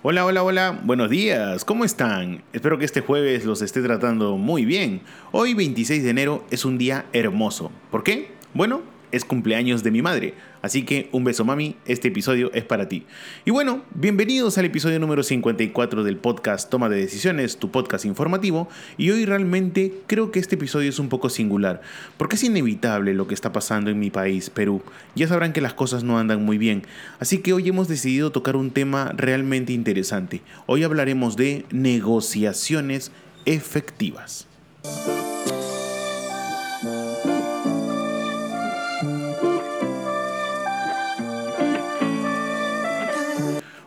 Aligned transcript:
Hola, 0.00 0.24
hola, 0.24 0.44
hola, 0.44 0.80
buenos 0.84 1.10
días, 1.10 1.64
¿cómo 1.64 1.84
están? 1.84 2.44
Espero 2.52 2.78
que 2.78 2.84
este 2.84 3.00
jueves 3.00 3.44
los 3.44 3.62
esté 3.62 3.82
tratando 3.82 4.36
muy 4.36 4.64
bien. 4.64 5.00
Hoy 5.32 5.54
26 5.54 6.04
de 6.04 6.10
enero 6.10 6.44
es 6.52 6.64
un 6.64 6.78
día 6.78 7.06
hermoso. 7.12 7.72
¿Por 7.90 8.04
qué? 8.04 8.30
Bueno, 8.54 8.82
es 9.12 9.24
cumpleaños 9.24 9.82
de 9.82 9.90
mi 9.90 10.02
madre. 10.02 10.34
Así 10.62 10.84
que 10.84 11.08
un 11.12 11.24
beso 11.24 11.44
mami, 11.44 11.76
este 11.86 12.08
episodio 12.08 12.50
es 12.52 12.64
para 12.64 12.88
ti. 12.88 13.04
Y 13.44 13.50
bueno, 13.50 13.84
bienvenidos 13.94 14.58
al 14.58 14.64
episodio 14.64 14.98
número 14.98 15.22
54 15.22 16.02
del 16.02 16.16
podcast 16.16 16.68
Toma 16.68 16.88
de 16.88 16.96
Decisiones, 16.96 17.58
tu 17.58 17.70
podcast 17.70 18.04
informativo. 18.04 18.68
Y 18.96 19.10
hoy 19.10 19.24
realmente 19.24 19.92
creo 20.06 20.30
que 20.30 20.40
este 20.40 20.56
episodio 20.56 20.90
es 20.90 20.98
un 20.98 21.08
poco 21.08 21.30
singular, 21.30 21.80
porque 22.16 22.36
es 22.36 22.44
inevitable 22.44 23.14
lo 23.14 23.26
que 23.26 23.34
está 23.34 23.52
pasando 23.52 23.90
en 23.90 23.98
mi 23.98 24.10
país, 24.10 24.50
Perú. 24.50 24.82
Ya 25.14 25.28
sabrán 25.28 25.52
que 25.52 25.60
las 25.60 25.74
cosas 25.74 26.04
no 26.04 26.18
andan 26.18 26.44
muy 26.44 26.58
bien. 26.58 26.82
Así 27.20 27.38
que 27.38 27.52
hoy 27.52 27.68
hemos 27.68 27.88
decidido 27.88 28.32
tocar 28.32 28.56
un 28.56 28.70
tema 28.70 29.12
realmente 29.16 29.72
interesante. 29.72 30.42
Hoy 30.66 30.82
hablaremos 30.82 31.36
de 31.36 31.64
negociaciones 31.70 33.12
efectivas. 33.44 34.46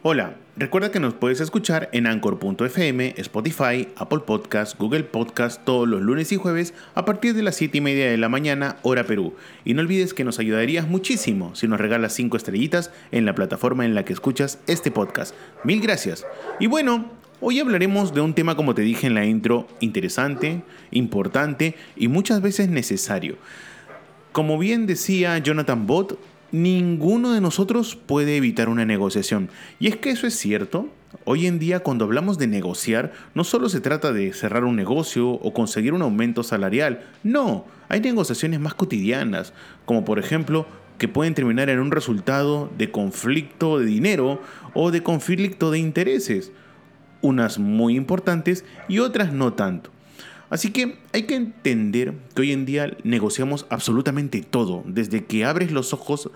Hola, 0.04 0.36
recuerda 0.58 0.90
que 0.90 1.00
nos 1.00 1.14
puedes 1.14 1.42
escuchar 1.42 1.88
en 1.92 2.08
anchor.fm, 2.08 3.14
Spotify, 3.18 3.88
Apple 3.96 4.22
Podcast, 4.26 4.76
Google 4.80 5.04
Podcast 5.04 5.64
todos 5.64 5.88
los 5.88 6.02
lunes 6.02 6.32
y 6.32 6.38
jueves 6.38 6.74
a 6.96 7.06
partir 7.06 7.36
de 7.36 7.44
las 7.44 7.56
7 7.58 7.78
y 7.78 7.82
media 7.82 8.10
de 8.10 8.18
la 8.18 8.28
mañana, 8.28 8.78
hora 8.82 9.04
Perú. 9.04 9.36
Y 9.64 9.76
no 9.76 9.82
olvides 9.82 10.16
que 10.16 10.24
nos 10.24 10.40
ayudarías 10.40 10.88
muchísimo 10.88 11.54
si 11.54 11.68
nos 11.68 11.80
regalas 11.80 12.14
5 12.14 12.36
estrellitas 12.36 12.90
en 13.12 13.28
la 13.28 13.36
plataforma 13.36 13.86
en 13.86 13.94
la 13.94 14.04
que 14.04 14.14
escuchas 14.14 14.58
este 14.66 14.90
podcast. 14.90 15.36
Mil 15.64 15.80
gracias. 15.82 16.26
Y 16.60 16.66
bueno, 16.66 17.12
Hoy 17.44 17.60
hablaremos 17.60 18.14
de 18.14 18.22
un 18.22 18.36
tema, 18.36 18.56
como 18.56 18.76
te 18.76 18.84
dije 18.84 19.08
en 19.08 19.16
la 19.16 19.26
intro, 19.26 19.68
interesante, 19.80 20.62
importante 20.92 21.76
y 21.96 22.08
muchas 22.08 22.40
veces 22.40 22.70
necesario. 22.70 23.36
Como 24.32 24.60
bien 24.60 24.86
decía 24.86 25.40
Jonathan 25.40 25.88
Bott, 25.88 26.20
ninguno 26.52 27.32
de 27.34 27.42
nosotros 27.42 27.96
puede 27.96 28.38
evitar 28.38 28.70
una 28.70 28.86
negociación. 28.86 29.50
Y 29.80 29.88
es 29.88 29.98
que 29.98 30.12
eso 30.12 30.28
es 30.28 30.36
cierto. 30.38 30.90
Hoy 31.26 31.48
en 31.48 31.60
día 31.60 31.82
cuando 31.82 32.06
hablamos 32.06 32.38
de 32.38 32.48
negociar, 32.48 33.12
no 33.36 33.44
solo 33.44 33.70
se 33.70 33.82
trata 33.82 34.14
de 34.14 34.34
cerrar 34.34 34.64
un 34.64 34.76
negocio 34.76 35.30
o 35.30 35.54
conseguir 35.54 35.94
un 35.94 36.02
aumento 36.02 36.44
salarial, 36.44 37.06
no, 37.24 37.66
hay 37.90 38.00
negociaciones 38.00 38.60
más 38.60 38.74
cotidianas, 38.74 39.54
como 39.86 40.06
por 40.06 40.20
ejemplo 40.20 40.66
que 40.98 41.08
pueden 41.08 41.34
terminar 41.34 41.70
en 41.70 41.80
un 41.80 41.92
resultado 41.92 42.70
de 42.78 42.92
conflicto 42.92 43.80
de 43.80 43.86
dinero 43.86 44.42
o 44.74 44.92
de 44.92 45.04
conflicto 45.04 45.72
de 45.72 45.80
intereses, 45.80 46.52
unas 47.22 47.60
muy 47.60 47.96
importantes 47.96 48.64
y 48.88 49.00
otras 49.00 49.34
no 49.34 49.54
tanto. 49.54 49.90
Así 50.52 50.72
que 50.72 50.98
hay 51.14 51.24
que 51.24 51.36
entender 51.36 52.14
que 52.36 52.42
hoy 52.42 52.52
en 52.52 52.66
día 52.66 52.96
negociamos 53.04 53.66
absolutamente 53.70 54.42
todo, 54.42 54.84
desde 54.86 55.24
que 55.24 55.46
abres 55.46 55.72
los 55.72 55.94
ojos 55.94 56.30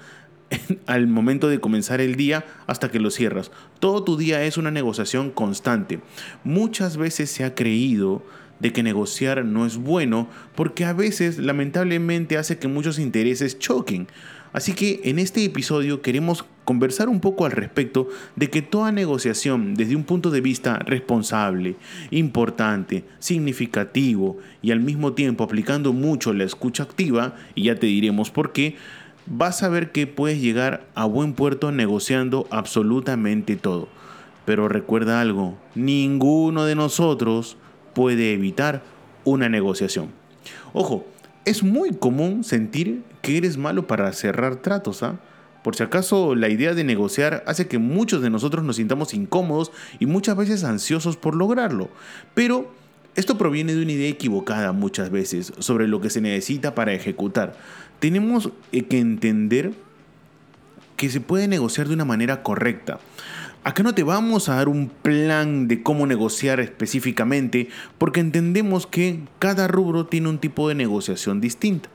al 0.88 1.08
momento 1.08 1.50
de 1.50 1.60
comenzar 1.60 2.00
el 2.00 2.16
día 2.16 2.46
hasta 2.66 2.90
que 2.90 3.02
lo 3.02 3.12
cierras. 3.12 3.52
Todo 3.80 4.06
tu 4.06 4.16
día 4.16 4.44
es 4.46 4.58
una 4.58 4.72
negociación 4.72 5.32
constante. 5.32 6.00
Muchas 6.46 6.96
veces 6.96 7.30
se 7.30 7.44
ha 7.44 7.56
creído 7.56 8.24
de 8.60 8.72
que 8.72 8.84
negociar 8.84 9.44
no 9.44 9.66
es 9.66 9.76
bueno 9.76 10.30
porque 10.56 10.86
a 10.86 10.94
veces 10.94 11.38
lamentablemente 11.38 12.38
hace 12.38 12.58
que 12.58 12.70
muchos 12.70 13.00
intereses 13.00 13.60
choquen. 13.60 14.08
Así 14.56 14.72
que 14.72 15.02
en 15.04 15.20
este 15.20 15.44
episodio 15.44 16.02
queremos 16.02 16.46
conversar 16.64 17.10
un 17.10 17.20
poco 17.20 17.46
al 17.46 17.52
respecto 17.52 18.08
de 18.38 18.50
que 18.50 18.62
toda 18.62 18.94
negociación 18.94 19.76
desde 19.76 19.98
un 19.98 20.06
punto 20.06 20.32
de 20.32 20.40
vista 20.40 20.80
responsable, 20.80 21.76
importante, 22.10 23.04
significativo 23.20 24.38
y 24.62 24.72
al 24.72 24.80
mismo 24.80 25.12
tiempo 25.12 25.44
aplicando 25.44 25.92
mucho 25.92 26.32
la 26.32 26.46
escucha 26.46 26.84
activa, 26.84 27.36
y 27.54 27.64
ya 27.64 27.76
te 27.76 27.88
diremos 27.88 28.32
por 28.32 28.54
qué, 28.54 28.78
vas 29.26 29.62
a 29.62 29.68
ver 29.68 29.92
que 29.92 30.08
puedes 30.08 30.42
llegar 30.42 30.88
a 30.96 31.04
buen 31.04 31.34
puerto 31.34 31.74
negociando 31.74 32.48
absolutamente 32.50 33.58
todo. 33.58 33.90
Pero 34.46 34.70
recuerda 34.70 35.20
algo, 35.20 35.58
ninguno 35.76 36.64
de 36.64 36.76
nosotros 36.76 37.58
puede 37.94 38.32
evitar 38.32 38.84
una 39.26 39.50
negociación. 39.50 40.12
Ojo, 40.72 41.06
es 41.46 41.64
muy 41.64 41.92
común 41.92 42.44
sentir 42.44 43.04
que 43.22 43.38
eres 43.38 43.58
malo 43.58 43.88
para 43.88 44.12
cerrar 44.14 44.58
tratos, 44.58 45.04
¿ah? 45.04 45.20
Por 45.64 45.76
si 45.76 45.82
acaso 45.82 46.36
la 46.36 46.50
idea 46.50 46.76
de 46.76 46.84
negociar 46.84 47.44
hace 47.48 47.68
que 47.68 47.80
muchos 47.80 48.22
de 48.22 48.30
nosotros 48.30 48.64
nos 48.64 48.76
sintamos 48.76 49.16
incómodos 49.16 49.72
y 50.00 50.06
muchas 50.06 50.38
veces 50.38 50.64
ansiosos 50.64 51.18
por 51.18 51.34
lograrlo. 51.34 51.90
Pero 52.36 52.72
esto 53.16 53.38
proviene 53.38 53.74
de 53.74 53.82
una 53.82 53.94
idea 53.94 54.10
equivocada 54.10 54.74
muchas 54.74 55.10
veces 55.10 55.54
sobre 55.58 55.88
lo 55.88 56.02
que 56.02 56.12
se 56.12 56.22
necesita 56.22 56.76
para 56.76 56.94
ejecutar. 56.94 57.56
Tenemos 57.98 58.52
eh, 58.72 58.84
que 58.84 59.00
entender 59.00 59.74
que 60.98 61.10
se 61.10 61.20
puede 61.20 61.48
negociar 61.48 61.88
de 61.88 61.96
una 61.96 62.06
manera 62.06 62.44
correcta. 62.44 63.00
Acá 63.66 63.82
no 63.82 63.96
te 63.96 64.04
vamos 64.04 64.48
a 64.48 64.58
dar 64.58 64.70
un 64.70 64.90
plan 64.90 65.68
de 65.68 65.82
cómo 65.82 66.06
negociar 66.06 66.60
específicamente, 66.60 67.68
porque 67.98 68.20
entendemos 68.20 68.86
que 68.86 69.22
cada 69.40 69.68
rubro 69.68 70.06
tiene 70.06 70.30
un 70.30 70.38
tipo 70.38 70.70
de 70.70 70.76
negociación 70.76 71.42
distinta. 71.42 71.90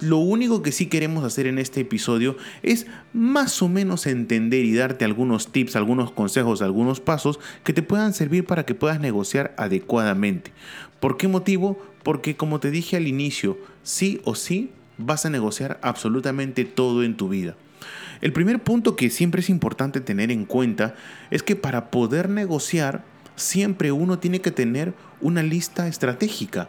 Lo 0.00 0.16
único 0.16 0.62
que 0.62 0.72
sí 0.72 0.86
queremos 0.86 1.22
hacer 1.24 1.46
en 1.46 1.58
este 1.58 1.82
episodio 1.82 2.38
es 2.62 2.86
más 3.12 3.60
o 3.60 3.68
menos 3.68 4.06
entender 4.06 4.64
y 4.64 4.72
darte 4.72 5.04
algunos 5.04 5.52
tips, 5.52 5.76
algunos 5.76 6.10
consejos, 6.12 6.62
algunos 6.62 7.00
pasos 7.00 7.38
que 7.62 7.74
te 7.74 7.82
puedan 7.82 8.14
servir 8.14 8.46
para 8.46 8.64
que 8.64 8.74
puedas 8.74 8.98
negociar 8.98 9.54
adecuadamente. 9.58 10.50
¿Por 10.98 11.18
qué 11.18 11.28
motivo? 11.28 11.78
Porque 12.02 12.36
como 12.38 12.58
te 12.58 12.70
dije 12.70 12.96
al 12.96 13.06
inicio, 13.06 13.58
sí 13.82 14.22
o 14.24 14.34
sí 14.34 14.70
vas 14.96 15.26
a 15.26 15.30
negociar 15.30 15.78
absolutamente 15.82 16.64
todo 16.64 17.02
en 17.02 17.18
tu 17.18 17.28
vida. 17.28 17.54
El 18.22 18.32
primer 18.32 18.62
punto 18.62 18.94
que 18.94 19.10
siempre 19.10 19.40
es 19.40 19.50
importante 19.50 20.00
tener 20.00 20.30
en 20.30 20.44
cuenta 20.44 20.94
es 21.30 21.42
que 21.42 21.56
para 21.56 21.90
poder 21.90 22.28
negociar, 22.28 23.04
siempre 23.34 23.90
uno 23.90 24.20
tiene 24.20 24.40
que 24.40 24.52
tener 24.52 24.94
una 25.20 25.42
lista 25.42 25.88
estratégica. 25.88 26.68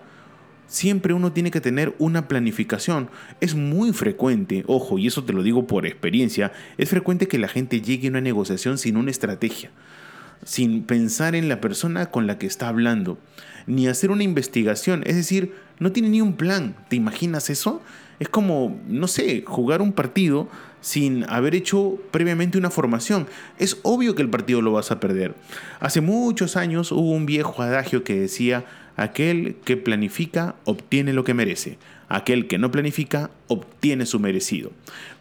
Siempre 0.65 1.13
uno 1.13 1.31
tiene 1.31 1.51
que 1.51 1.61
tener 1.61 1.93
una 1.99 2.27
planificación. 2.27 3.07
Es 3.39 3.53
muy 3.53 3.93
frecuente, 3.93 4.63
ojo, 4.65 4.97
y 4.97 5.05
eso 5.05 5.23
te 5.23 5.33
lo 5.33 5.43
digo 5.43 5.67
por 5.67 5.85
experiencia, 5.85 6.51
es 6.79 6.89
frecuente 6.89 7.27
que 7.27 7.37
la 7.37 7.47
gente 7.47 7.81
llegue 7.81 8.07
a 8.07 8.11
una 8.11 8.21
negociación 8.21 8.79
sin 8.79 8.97
una 8.97 9.11
estrategia, 9.11 9.69
sin 10.43 10.81
pensar 10.83 11.35
en 11.35 11.49
la 11.49 11.61
persona 11.61 12.07
con 12.07 12.25
la 12.25 12.39
que 12.39 12.47
está 12.47 12.67
hablando, 12.67 13.19
ni 13.67 13.87
hacer 13.87 14.09
una 14.09 14.23
investigación. 14.23 15.03
Es 15.05 15.15
decir, 15.15 15.53
no 15.77 15.91
tiene 15.91 16.09
ni 16.09 16.21
un 16.21 16.33
plan. 16.33 16.75
¿Te 16.89 16.95
imaginas 16.95 17.51
eso? 17.51 17.79
Es 18.19 18.29
como, 18.29 18.81
no 18.87 19.07
sé, 19.07 19.43
jugar 19.45 19.83
un 19.83 19.93
partido 19.93 20.49
sin 20.83 21.23
haber 21.29 21.55
hecho 21.55 21.97
previamente 22.11 22.57
una 22.57 22.69
formación. 22.69 23.25
Es 23.57 23.79
obvio 23.83 24.15
que 24.15 24.21
el 24.21 24.29
partido 24.29 24.61
lo 24.61 24.73
vas 24.73 24.91
a 24.91 24.99
perder. 24.99 25.33
Hace 25.79 26.01
muchos 26.01 26.57
años 26.57 26.91
hubo 26.91 27.11
un 27.11 27.25
viejo 27.25 27.63
adagio 27.63 28.03
que 28.03 28.19
decía, 28.19 28.65
aquel 28.97 29.55
que 29.63 29.77
planifica 29.77 30.55
obtiene 30.65 31.13
lo 31.13 31.23
que 31.23 31.33
merece, 31.33 31.77
aquel 32.09 32.47
que 32.47 32.57
no 32.57 32.69
planifica 32.69 33.31
obtiene 33.47 34.05
su 34.05 34.19
merecido. 34.19 34.71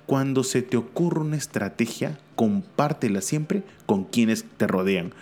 Cuando 0.05 0.43
se 0.43 0.63
te 0.63 0.77
ocurre 0.77 1.21
una 1.21 1.37
estrategia, 1.37 2.19
compártela 2.35 3.21
siempre 3.21 3.63
con 3.87 4.03
quienes 4.03 4.45
te 4.57 4.67
rodean. 4.67 5.13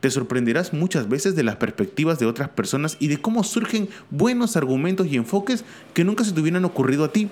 Te 0.00 0.10
sorprenderás 0.10 0.72
muchas 0.72 1.08
veces 1.08 1.36
de 1.36 1.44
las 1.44 1.56
perspectivas 1.56 2.18
de 2.18 2.26
otras 2.26 2.48
personas 2.48 2.96
y 2.98 3.06
de 3.06 3.18
cómo 3.18 3.44
surgen 3.44 3.88
buenos 4.10 4.56
argumentos 4.56 5.06
y 5.06 5.16
enfoques 5.16 5.64
que 5.94 6.04
nunca 6.04 6.24
se 6.24 6.32
te 6.32 6.40
hubieran 6.40 6.64
ocurrido 6.64 7.04
a 7.04 7.12
ti. 7.12 7.28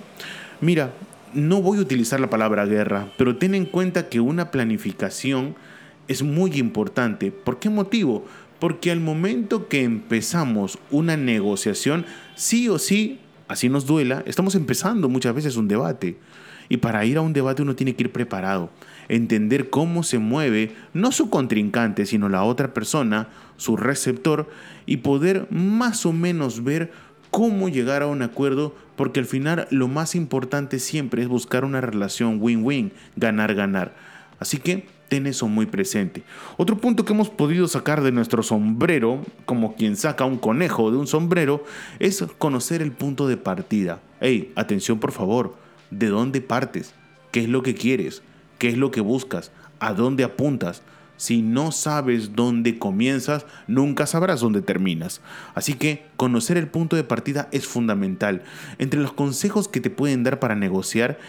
Mira, 0.61 0.93
no 1.35 1.63
voy 1.63 1.79
a 1.79 1.83
utilizar 1.83 2.21
la 2.21 2.31
palabra 2.31 2.67
guerra, 2.67 3.13
pero 3.17 3.37
ten 3.37 3.55
en 3.55 3.67
cuenta 3.67 4.09
que 4.09 4.21
una 4.21 4.51
planificación 4.51 5.55
es 6.09 6.23
muy 6.23 6.59
importante. 6.59 7.31
¿Por 7.31 7.59
qué 7.59 7.71
motivo? 7.71 8.25
Porque 8.59 8.91
al 8.91 9.01
momento 9.01 9.69
que 9.69 9.83
empezamos 9.83 10.79
una 10.91 11.17
negociación, 11.17 12.07
sí 12.35 12.69
o 12.69 12.79
sí, 12.79 13.21
así 13.49 13.69
nos 13.69 13.87
duela, 13.87 14.23
estamos 14.27 14.55
empezando 14.55 15.09
muchas 15.09 15.35
veces 15.35 15.57
un 15.57 15.69
debate. 15.69 16.17
Y 16.69 16.79
para 16.79 17.05
ir 17.05 17.17
a 17.19 17.23
un 17.23 17.33
debate 17.33 17.63
uno 17.63 17.77
tiene 17.77 17.95
que 17.95 18.05
ir 18.05 18.13
preparado. 18.13 18.71
entender 19.09 19.69
cómo 19.69 20.05
se 20.05 20.19
mueve 20.19 20.75
no 20.95 21.13
su 21.13 21.29
contrincante, 21.29 22.07
sino 22.07 22.29
la 22.29 22.45
otra 22.45 22.73
persona, 22.73 23.29
su 23.57 23.77
receptor, 23.77 24.49
y 24.87 24.99
poder 24.99 25.49
más 25.51 26.07
o 26.07 26.13
menos 26.13 26.65
ver 26.65 26.93
cómo 27.31 27.69
llegar 27.69 28.03
a 28.03 28.07
un 28.07 28.23
acuerdo, 28.23 28.75
porque 28.97 29.21
al 29.21 29.27
final 29.27 29.67
lo 29.71 29.89
más 29.89 30.15
importante 30.15 30.79
siempre 30.79 31.23
es 31.23 31.29
buscar 31.29 31.65
una 31.65 31.81
relación 31.81 32.39
win-win, 32.41 32.93
ganar-ganar. 33.17 33.95
Así 34.39 34.59
que 34.59 34.87
ten 35.09 35.27
eso 35.27 35.47
muy 35.47 35.67
presente. 35.67 36.23
Otro 36.57 36.79
punto 36.79 37.05
que 37.05 37.13
hemos 37.13 37.29
podido 37.29 37.69
sacar 37.69 38.03
de 38.03 38.13
nuestro 38.13 38.43
sombrero, 38.43 39.23
como 39.45 39.75
quien 39.75 39.97
saca 39.97 40.25
un 40.25 40.39
conejo 40.39 40.91
de 40.91 40.97
un 40.97 41.07
sombrero, 41.07 41.65
es 41.99 42.25
conocer 42.39 42.81
el 42.83 42.93
punto 42.93 43.29
de 43.29 43.37
partida. 43.37 44.01
Hey, 44.21 44.53
atención 44.57 44.99
por 44.99 45.13
favor, 45.13 45.55
¿de 45.91 46.09
dónde 46.09 46.41
partes? 46.41 46.95
¿Qué 47.31 47.41
es 47.41 47.49
lo 47.49 47.63
que 47.63 47.75
quieres? 47.75 48.23
¿Qué 48.59 48.69
es 48.69 48.79
lo 48.79 48.91
que 48.91 49.01
buscas? 49.01 49.53
¿A 49.81 49.93
dónde 49.93 50.25
apuntas? 50.25 50.83
Si 51.23 51.41
no 51.41 51.71
sabes 51.71 52.35
dónde 52.35 52.81
comienzas, 52.81 53.47
nunca 53.69 54.07
sabrás 54.07 54.41
dónde 54.41 54.61
terminas. 54.61 55.21
Así 55.55 55.75
que 55.75 56.05
conocer 56.17 56.57
el 56.57 56.67
punto 56.67 56.97
de 56.97 57.05
partida 57.05 57.49
es 57.53 57.65
fundamental. 57.65 58.43
Entre 58.79 58.99
los 58.99 59.13
consejos 59.13 59.69
que 59.69 59.81
te 59.81 59.89
pueden 59.89 60.25
dar 60.25 60.41
para 60.41 60.57
negociar 60.57 61.21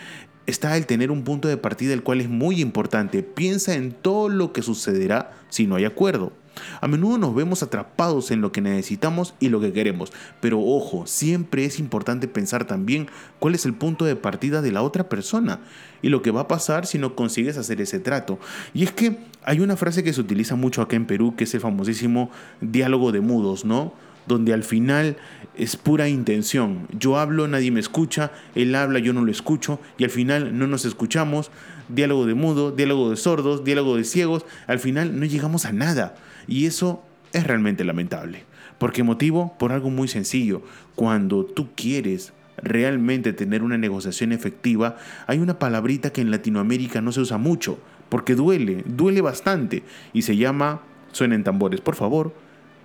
está 0.47 0.75
el 0.77 0.87
tener 0.87 1.11
un 1.11 1.23
punto 1.23 1.47
de 1.47 1.57
partida 1.57 1.93
el 1.93 2.01
cual 2.01 2.21
es 2.21 2.27
muy 2.27 2.59
importante. 2.59 3.21
Piensa 3.21 3.75
en 3.75 3.91
todo 3.91 4.29
lo 4.29 4.51
que 4.51 4.63
sucederá 4.63 5.33
si 5.49 5.67
no 5.67 5.75
hay 5.75 5.85
acuerdo. 5.85 6.33
A 6.81 6.87
menudo 6.87 7.17
nos 7.17 7.35
vemos 7.35 7.63
atrapados 7.63 8.31
en 8.31 8.41
lo 8.41 8.51
que 8.51 8.61
necesitamos 8.61 9.33
y 9.39 9.49
lo 9.49 9.59
que 9.59 9.73
queremos, 9.73 10.11
pero 10.39 10.59
ojo, 10.61 11.05
siempre 11.07 11.65
es 11.65 11.79
importante 11.79 12.27
pensar 12.27 12.65
también 12.65 13.07
cuál 13.39 13.55
es 13.55 13.65
el 13.65 13.73
punto 13.73 14.05
de 14.05 14.15
partida 14.15 14.61
de 14.61 14.71
la 14.71 14.81
otra 14.81 15.09
persona 15.09 15.59
y 16.01 16.09
lo 16.09 16.21
que 16.21 16.31
va 16.31 16.41
a 16.41 16.47
pasar 16.47 16.85
si 16.85 16.97
no 16.97 17.15
consigues 17.15 17.57
hacer 17.57 17.81
ese 17.81 17.99
trato. 17.99 18.39
Y 18.73 18.83
es 18.83 18.91
que 18.91 19.17
hay 19.43 19.59
una 19.59 19.77
frase 19.77 20.03
que 20.03 20.13
se 20.13 20.21
utiliza 20.21 20.55
mucho 20.55 20.81
acá 20.81 20.95
en 20.95 21.05
Perú, 21.05 21.35
que 21.35 21.45
es 21.45 21.53
el 21.53 21.61
famosísimo 21.61 22.29
diálogo 22.61 23.11
de 23.11 23.21
mudos, 23.21 23.65
¿no? 23.65 23.93
donde 24.25 24.53
al 24.53 24.63
final 24.63 25.17
es 25.55 25.75
pura 25.75 26.07
intención. 26.07 26.87
Yo 26.97 27.17
hablo, 27.17 27.47
nadie 27.47 27.71
me 27.71 27.79
escucha, 27.79 28.31
él 28.55 28.73
habla, 28.75 28.99
yo 28.99 29.13
no 29.13 29.23
lo 29.23 29.31
escucho, 29.31 29.79
y 29.97 30.03
al 30.03 30.09
final 30.09 30.57
no 30.57 30.67
nos 30.67 30.85
escuchamos. 30.85 31.51
Diálogo 31.89 32.25
de 32.25 32.33
mudo, 32.33 32.71
diálogo 32.71 33.09
de 33.09 33.17
sordos, 33.17 33.63
diálogo 33.63 33.97
de 33.97 34.05
ciegos, 34.05 34.45
al 34.67 34.79
final 34.79 35.19
no 35.19 35.25
llegamos 35.25 35.65
a 35.65 35.73
nada. 35.73 36.15
Y 36.47 36.65
eso 36.65 37.03
es 37.31 37.45
realmente 37.45 37.83
lamentable. 37.83 38.43
¿Por 38.77 38.91
qué 38.91 39.03
motivo? 39.03 39.55
Por 39.57 39.71
algo 39.71 39.89
muy 39.89 40.07
sencillo. 40.07 40.61
Cuando 40.95 41.45
tú 41.45 41.69
quieres 41.75 42.33
realmente 42.57 43.33
tener 43.33 43.63
una 43.63 43.77
negociación 43.77 44.31
efectiva, 44.31 44.97
hay 45.27 45.39
una 45.39 45.59
palabrita 45.59 46.11
que 46.11 46.21
en 46.21 46.31
Latinoamérica 46.31 47.01
no 47.01 47.11
se 47.11 47.21
usa 47.21 47.37
mucho, 47.37 47.79
porque 48.09 48.35
duele, 48.35 48.83
duele 48.85 49.21
bastante, 49.21 49.83
y 50.13 50.23
se 50.23 50.37
llama, 50.37 50.81
suenen 51.11 51.43
tambores, 51.43 51.81
por 51.81 51.95
favor, 51.95 52.33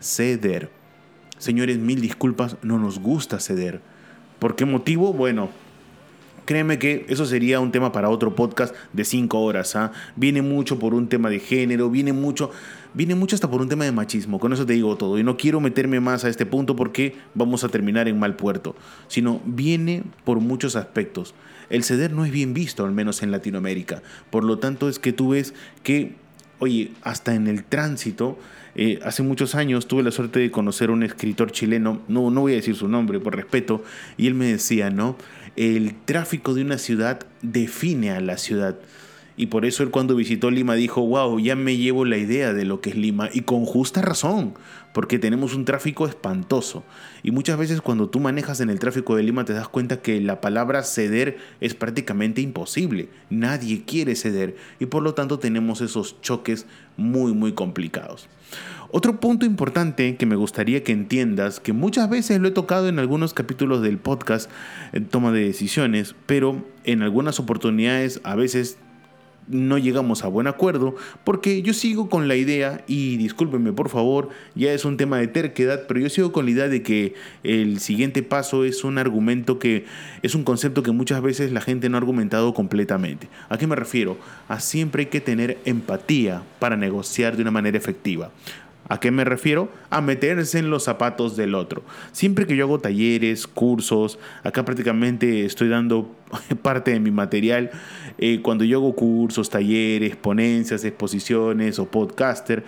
ceder. 0.00 0.70
Señores, 1.38 1.78
mil 1.78 2.00
disculpas, 2.00 2.56
no 2.62 2.78
nos 2.78 2.98
gusta 2.98 3.38
ceder. 3.40 3.80
¿Por 4.38 4.56
qué 4.56 4.64
motivo? 4.64 5.12
Bueno, 5.12 5.50
Créeme 6.48 6.78
que 6.78 7.04
eso 7.10 7.26
sería 7.26 7.60
un 7.60 7.72
tema 7.72 7.92
para 7.92 8.08
otro 8.08 8.34
podcast 8.34 8.74
de 8.94 9.04
cinco 9.04 9.42
horas. 9.42 9.76
¿ah? 9.76 9.92
Viene 10.16 10.40
mucho 10.40 10.78
por 10.78 10.94
un 10.94 11.06
tema 11.06 11.28
de 11.28 11.40
género, 11.40 11.90
viene 11.90 12.14
mucho, 12.14 12.50
viene 12.94 13.14
mucho 13.14 13.34
hasta 13.34 13.50
por 13.50 13.60
un 13.60 13.68
tema 13.68 13.84
de 13.84 13.92
machismo. 13.92 14.40
Con 14.40 14.54
eso 14.54 14.64
te 14.64 14.72
digo 14.72 14.96
todo. 14.96 15.18
Y 15.18 15.22
no 15.22 15.36
quiero 15.36 15.60
meterme 15.60 16.00
más 16.00 16.24
a 16.24 16.30
este 16.30 16.46
punto 16.46 16.74
porque 16.74 17.16
vamos 17.34 17.64
a 17.64 17.68
terminar 17.68 18.08
en 18.08 18.18
mal 18.18 18.34
puerto. 18.34 18.74
Sino 19.08 19.42
viene 19.44 20.04
por 20.24 20.40
muchos 20.40 20.74
aspectos. 20.74 21.34
El 21.68 21.84
ceder 21.84 22.14
no 22.14 22.24
es 22.24 22.32
bien 22.32 22.54
visto, 22.54 22.82
al 22.86 22.92
menos 22.92 23.22
en 23.22 23.30
Latinoamérica. 23.30 24.02
Por 24.30 24.42
lo 24.42 24.58
tanto, 24.58 24.88
es 24.88 24.98
que 24.98 25.12
tú 25.12 25.32
ves 25.32 25.52
que, 25.82 26.14
oye, 26.60 26.92
hasta 27.02 27.34
en 27.34 27.46
el 27.46 27.62
tránsito 27.62 28.38
eh, 28.74 29.00
hace 29.02 29.24
muchos 29.24 29.56
años 29.56 29.88
tuve 29.88 30.04
la 30.04 30.12
suerte 30.12 30.38
de 30.38 30.52
conocer 30.52 30.90
a 30.90 30.92
un 30.92 31.02
escritor 31.02 31.50
chileno, 31.50 32.00
no, 32.06 32.30
no 32.30 32.42
voy 32.42 32.52
a 32.52 32.56
decir 32.56 32.76
su 32.76 32.86
nombre 32.86 33.18
por 33.18 33.34
respeto, 33.34 33.82
y 34.16 34.28
él 34.28 34.34
me 34.34 34.46
decía, 34.46 34.88
¿no? 34.88 35.16
El 35.58 35.96
tráfico 36.04 36.54
de 36.54 36.62
una 36.62 36.78
ciudad 36.78 37.18
define 37.42 38.12
a 38.12 38.20
la 38.20 38.38
ciudad. 38.38 38.76
Y 39.38 39.46
por 39.46 39.64
eso 39.64 39.84
él 39.84 39.90
cuando 39.90 40.16
visitó 40.16 40.50
Lima 40.50 40.74
dijo, 40.74 41.00
wow, 41.00 41.38
ya 41.38 41.54
me 41.54 41.76
llevo 41.76 42.04
la 42.04 42.18
idea 42.18 42.52
de 42.52 42.64
lo 42.64 42.80
que 42.80 42.90
es 42.90 42.96
Lima. 42.96 43.30
Y 43.32 43.42
con 43.42 43.64
justa 43.64 44.02
razón, 44.02 44.54
porque 44.92 45.20
tenemos 45.20 45.54
un 45.54 45.64
tráfico 45.64 46.08
espantoso. 46.08 46.82
Y 47.22 47.30
muchas 47.30 47.56
veces 47.56 47.80
cuando 47.80 48.08
tú 48.08 48.18
manejas 48.18 48.60
en 48.60 48.68
el 48.68 48.80
tráfico 48.80 49.14
de 49.14 49.22
Lima 49.22 49.44
te 49.44 49.52
das 49.52 49.68
cuenta 49.68 50.02
que 50.02 50.20
la 50.20 50.40
palabra 50.40 50.82
ceder 50.82 51.38
es 51.60 51.74
prácticamente 51.74 52.40
imposible. 52.40 53.10
Nadie 53.30 53.84
quiere 53.84 54.16
ceder. 54.16 54.56
Y 54.80 54.86
por 54.86 55.04
lo 55.04 55.14
tanto 55.14 55.38
tenemos 55.38 55.82
esos 55.82 56.20
choques 56.20 56.66
muy, 56.96 57.32
muy 57.32 57.52
complicados. 57.52 58.28
Otro 58.90 59.20
punto 59.20 59.46
importante 59.46 60.16
que 60.16 60.26
me 60.26 60.34
gustaría 60.34 60.82
que 60.82 60.92
entiendas, 60.92 61.60
que 61.60 61.72
muchas 61.72 62.10
veces 62.10 62.40
lo 62.40 62.48
he 62.48 62.52
tocado 62.52 62.88
en 62.88 62.98
algunos 62.98 63.34
capítulos 63.34 63.82
del 63.82 63.98
podcast, 63.98 64.50
en 64.92 65.04
toma 65.04 65.30
de 65.30 65.44
decisiones, 65.44 66.16
pero 66.26 66.64
en 66.84 67.02
algunas 67.02 67.38
oportunidades 67.38 68.20
a 68.24 68.34
veces 68.34 68.78
no 69.48 69.78
llegamos 69.78 70.24
a 70.24 70.28
buen 70.28 70.46
acuerdo, 70.46 70.94
porque 71.24 71.62
yo 71.62 71.72
sigo 71.72 72.08
con 72.08 72.28
la 72.28 72.36
idea, 72.36 72.84
y 72.86 73.16
discúlpenme 73.16 73.72
por 73.72 73.88
favor, 73.88 74.28
ya 74.54 74.72
es 74.72 74.84
un 74.84 74.96
tema 74.96 75.18
de 75.18 75.28
terquedad, 75.28 75.84
pero 75.86 76.00
yo 76.00 76.08
sigo 76.08 76.32
con 76.32 76.44
la 76.44 76.50
idea 76.50 76.68
de 76.68 76.82
que 76.82 77.14
el 77.42 77.80
siguiente 77.80 78.22
paso 78.22 78.64
es 78.64 78.84
un 78.84 78.98
argumento 78.98 79.58
que 79.58 79.84
es 80.22 80.34
un 80.34 80.44
concepto 80.44 80.82
que 80.82 80.92
muchas 80.92 81.22
veces 81.22 81.52
la 81.52 81.60
gente 81.60 81.88
no 81.88 81.96
ha 81.96 82.00
argumentado 82.00 82.54
completamente. 82.54 83.28
¿A 83.48 83.58
qué 83.58 83.66
me 83.66 83.76
refiero? 83.76 84.18
A 84.48 84.60
siempre 84.60 85.04
hay 85.04 85.08
que 85.08 85.20
tener 85.20 85.58
empatía 85.64 86.42
para 86.58 86.76
negociar 86.76 87.36
de 87.36 87.42
una 87.42 87.50
manera 87.50 87.78
efectiva. 87.78 88.30
¿A 88.88 89.00
qué 89.00 89.10
me 89.10 89.24
refiero? 89.24 89.70
A 89.90 90.00
meterse 90.00 90.58
en 90.58 90.70
los 90.70 90.84
zapatos 90.84 91.36
del 91.36 91.54
otro. 91.54 91.82
Siempre 92.12 92.46
que 92.46 92.56
yo 92.56 92.64
hago 92.64 92.78
talleres, 92.78 93.46
cursos, 93.46 94.18
acá 94.44 94.64
prácticamente 94.64 95.44
estoy 95.44 95.68
dando 95.68 96.14
parte 96.62 96.92
de 96.92 97.00
mi 97.00 97.10
material. 97.10 97.70
Eh, 98.16 98.40
cuando 98.42 98.64
yo 98.64 98.78
hago 98.78 98.94
cursos, 98.94 99.50
talleres, 99.50 100.16
ponencias, 100.16 100.84
exposiciones 100.84 101.78
o 101.78 101.86
podcaster, 101.86 102.64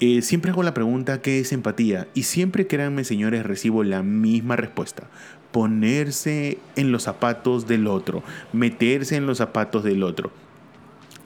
eh, 0.00 0.22
siempre 0.22 0.52
hago 0.52 0.62
la 0.62 0.74
pregunta 0.74 1.20
¿qué 1.20 1.40
es 1.40 1.52
empatía? 1.52 2.06
Y 2.14 2.22
siempre, 2.22 2.66
créanme 2.66 3.04
señores, 3.04 3.44
recibo 3.44 3.84
la 3.84 4.02
misma 4.02 4.56
respuesta. 4.56 5.08
Ponerse 5.52 6.58
en 6.76 6.92
los 6.92 7.02
zapatos 7.02 7.66
del 7.66 7.86
otro, 7.86 8.22
meterse 8.52 9.16
en 9.16 9.26
los 9.26 9.38
zapatos 9.38 9.84
del 9.84 10.02
otro. 10.02 10.30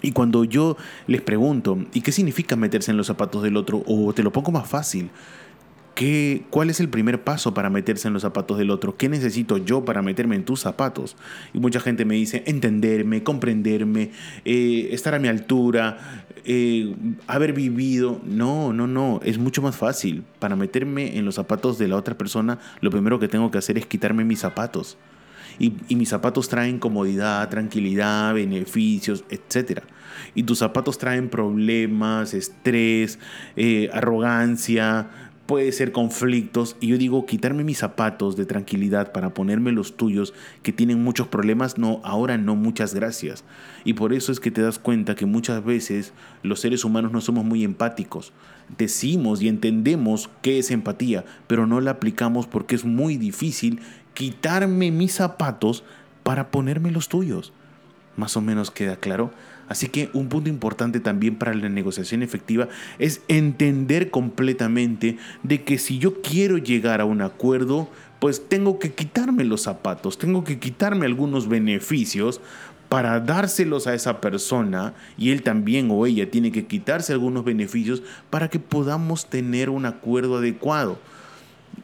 Y 0.02 0.12
cuando 0.12 0.44
yo 0.44 0.76
les 1.06 1.22
pregunto, 1.22 1.78
¿y 1.94 2.00
qué 2.00 2.12
significa 2.12 2.56
meterse 2.56 2.90
en 2.90 2.96
los 2.96 3.06
zapatos 3.06 3.42
del 3.42 3.56
otro? 3.56 3.82
O 3.86 4.12
te 4.12 4.22
lo 4.22 4.32
pongo 4.32 4.52
más 4.52 4.68
fácil. 4.68 5.10
¿Qué, 5.94 6.44
¿Cuál 6.48 6.70
es 6.70 6.80
el 6.80 6.88
primer 6.88 7.22
paso 7.22 7.52
para 7.52 7.68
meterse 7.68 8.08
en 8.08 8.14
los 8.14 8.22
zapatos 8.22 8.56
del 8.56 8.70
otro? 8.70 8.96
¿Qué 8.96 9.10
necesito 9.10 9.58
yo 9.58 9.84
para 9.84 10.00
meterme 10.00 10.36
en 10.36 10.44
tus 10.44 10.60
zapatos? 10.60 11.16
Y 11.52 11.58
mucha 11.58 11.80
gente 11.80 12.06
me 12.06 12.14
dice 12.14 12.42
entenderme, 12.46 13.22
comprenderme, 13.22 14.10
eh, 14.46 14.88
estar 14.92 15.14
a 15.14 15.18
mi 15.18 15.28
altura, 15.28 16.24
eh, 16.46 16.94
haber 17.26 17.52
vivido. 17.52 18.20
No, 18.24 18.72
no, 18.72 18.86
no, 18.86 19.20
es 19.22 19.36
mucho 19.36 19.60
más 19.60 19.76
fácil. 19.76 20.24
Para 20.38 20.56
meterme 20.56 21.18
en 21.18 21.26
los 21.26 21.34
zapatos 21.34 21.78
de 21.78 21.88
la 21.88 21.96
otra 21.96 22.16
persona, 22.16 22.58
lo 22.80 22.90
primero 22.90 23.18
que 23.18 23.28
tengo 23.28 23.50
que 23.50 23.58
hacer 23.58 23.76
es 23.76 23.84
quitarme 23.84 24.24
mis 24.24 24.40
zapatos. 24.40 24.96
Y, 25.58 25.72
mis 25.94 26.08
zapatos 26.08 26.48
traen 26.48 26.78
comodidad, 26.78 27.48
tranquilidad, 27.48 28.34
beneficios, 28.34 29.24
etc. 29.30 29.80
Y 30.34 30.44
tus 30.44 30.58
zapatos 30.58 30.98
traen 30.98 31.28
problemas, 31.28 32.34
estrés, 32.34 33.18
eh, 33.56 33.90
arrogancia, 33.92 35.08
puede 35.46 35.72
ser 35.72 35.92
conflictos. 35.92 36.76
Y 36.80 36.88
yo 36.88 36.98
digo, 36.98 37.26
quitarme 37.26 37.64
mis 37.64 37.78
zapatos 37.78 38.36
de 38.36 38.46
tranquilidad 38.46 39.12
para 39.12 39.34
ponerme 39.34 39.72
los 39.72 39.96
tuyos 39.96 40.32
que 40.62 40.72
tienen 40.72 41.02
muchos 41.02 41.28
problemas, 41.28 41.78
no, 41.78 42.00
ahora 42.04 42.38
no, 42.38 42.56
muchas 42.56 42.94
gracias. 42.94 43.44
Y 43.84 43.94
por 43.94 44.12
eso 44.12 44.32
es 44.32 44.40
que 44.40 44.50
te 44.50 44.62
das 44.62 44.78
cuenta 44.78 45.14
que 45.14 45.26
muchas 45.26 45.64
veces 45.64 46.12
los 46.42 46.60
seres 46.60 46.84
humanos 46.84 47.12
no 47.12 47.20
somos 47.20 47.44
muy 47.44 47.64
empáticos. 47.64 48.32
Decimos 48.78 49.42
y 49.42 49.48
entendemos 49.48 50.30
qué 50.40 50.58
es 50.58 50.70
empatía, 50.70 51.24
pero 51.46 51.66
no 51.66 51.80
la 51.80 51.92
aplicamos 51.92 52.46
porque 52.46 52.74
es 52.74 52.84
muy 52.84 53.16
difícil 53.16 53.80
quitarme 54.22 54.92
mis 54.92 55.14
zapatos 55.14 55.82
para 56.22 56.52
ponerme 56.52 56.92
los 56.92 57.08
tuyos. 57.08 57.52
Más 58.16 58.36
o 58.36 58.40
menos 58.40 58.70
queda 58.70 58.94
claro. 58.94 59.32
Así 59.68 59.88
que 59.88 60.10
un 60.12 60.28
punto 60.28 60.48
importante 60.48 61.00
también 61.00 61.34
para 61.34 61.54
la 61.54 61.68
negociación 61.68 62.22
efectiva 62.22 62.68
es 63.00 63.22
entender 63.26 64.10
completamente 64.10 65.18
de 65.42 65.64
que 65.64 65.76
si 65.76 65.98
yo 65.98 66.22
quiero 66.22 66.56
llegar 66.56 67.00
a 67.00 67.04
un 67.04 67.20
acuerdo, 67.20 67.88
pues 68.20 68.48
tengo 68.48 68.78
que 68.78 68.92
quitarme 68.92 69.42
los 69.42 69.62
zapatos, 69.62 70.18
tengo 70.18 70.44
que 70.44 70.60
quitarme 70.60 71.06
algunos 71.06 71.48
beneficios 71.48 72.40
para 72.88 73.18
dárselos 73.18 73.88
a 73.88 73.94
esa 73.94 74.20
persona 74.20 74.94
y 75.18 75.32
él 75.32 75.42
también 75.42 75.88
o 75.90 76.06
ella 76.06 76.30
tiene 76.30 76.52
que 76.52 76.66
quitarse 76.66 77.12
algunos 77.12 77.44
beneficios 77.44 78.04
para 78.30 78.48
que 78.48 78.60
podamos 78.60 79.26
tener 79.26 79.68
un 79.68 79.84
acuerdo 79.84 80.36
adecuado. 80.36 81.00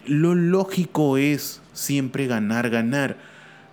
Lo 0.07 0.35
lógico 0.35 1.17
es 1.17 1.61
siempre 1.73 2.27
ganar, 2.27 2.71
ganar. 2.71 3.17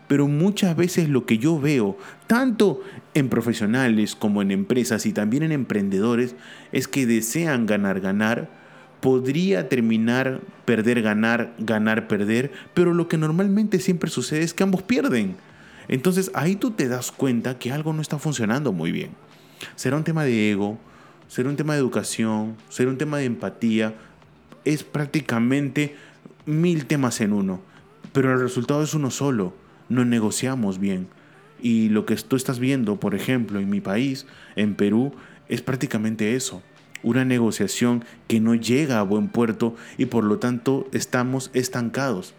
Pero 0.07 0.27
muchas 0.27 0.75
veces 0.75 1.09
lo 1.09 1.25
que 1.25 1.39
yo 1.39 1.59
veo, 1.59 1.97
tanto 2.27 2.81
en 3.13 3.29
profesionales 3.29 4.15
como 4.15 4.41
en 4.41 4.51
empresas 4.51 5.05
y 5.05 5.13
también 5.13 5.43
en 5.43 5.51
emprendedores, 5.51 6.35
es 6.71 6.87
que 6.87 7.05
desean 7.05 7.65
ganar, 7.65 8.01
ganar. 8.01 8.49
Podría 9.01 9.67
terminar 9.67 10.41
perder, 10.65 11.01
ganar, 11.01 11.53
ganar, 11.57 12.07
perder, 12.07 12.51
pero 12.73 12.93
lo 12.93 13.07
que 13.07 13.17
normalmente 13.17 13.79
siempre 13.79 14.09
sucede 14.09 14.43
es 14.43 14.53
que 14.53 14.63
ambos 14.63 14.83
pierden. 14.83 15.35
Entonces 15.87 16.31
ahí 16.33 16.55
tú 16.55 16.71
te 16.71 16.87
das 16.87 17.11
cuenta 17.11 17.57
que 17.57 17.71
algo 17.71 17.93
no 17.93 18.01
está 18.01 18.19
funcionando 18.19 18.71
muy 18.71 18.91
bien. 18.91 19.11
Será 19.75 19.97
un 19.97 20.03
tema 20.03 20.23
de 20.23 20.51
ego, 20.51 20.77
será 21.27 21.49
un 21.49 21.55
tema 21.55 21.73
de 21.73 21.79
educación, 21.79 22.55
será 22.69 22.89
un 22.89 22.97
tema 22.97 23.17
de 23.17 23.25
empatía. 23.25 23.93
Es 24.65 24.83
prácticamente 24.83 25.95
mil 26.45 26.85
temas 26.85 27.21
en 27.21 27.33
uno, 27.33 27.61
pero 28.13 28.33
el 28.33 28.39
resultado 28.39 28.83
es 28.83 28.93
uno 28.93 29.11
solo. 29.11 29.53
No 29.89 30.03
negociamos 30.05 30.79
bien. 30.79 31.07
Y 31.61 31.89
lo 31.89 32.05
que 32.05 32.15
tú 32.15 32.35
estás 32.35 32.59
viendo, 32.59 32.99
por 32.99 33.15
ejemplo, 33.15 33.59
en 33.59 33.69
mi 33.69 33.81
país, 33.81 34.25
en 34.55 34.75
Perú, 34.75 35.13
es 35.47 35.61
prácticamente 35.61 36.35
eso. 36.35 36.61
Una 37.03 37.23
negociación 37.23 38.03
que 38.27 38.39
no 38.39 38.55
llega 38.55 38.99
a 38.99 39.03
buen 39.03 39.27
puerto 39.27 39.75
y 39.97 40.05
por 40.05 40.23
lo 40.23 40.39
tanto 40.39 40.87
estamos 40.91 41.51
estancados. 41.53 42.33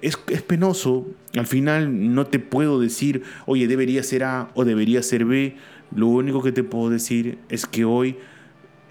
Es, 0.00 0.18
es, 0.28 0.42
penoso, 0.42 1.06
al 1.36 1.46
final 1.46 2.14
no 2.14 2.26
te 2.26 2.38
puedo 2.38 2.80
decir, 2.80 3.22
oye, 3.46 3.66
debería 3.66 4.02
ser 4.02 4.24
A 4.24 4.50
o 4.54 4.64
debería 4.64 5.02
ser 5.02 5.24
B. 5.24 5.56
Lo 5.94 6.08
único 6.08 6.42
que 6.42 6.52
te 6.52 6.62
puedo 6.62 6.90
decir 6.90 7.38
es 7.48 7.66
que 7.66 7.84
hoy 7.84 8.16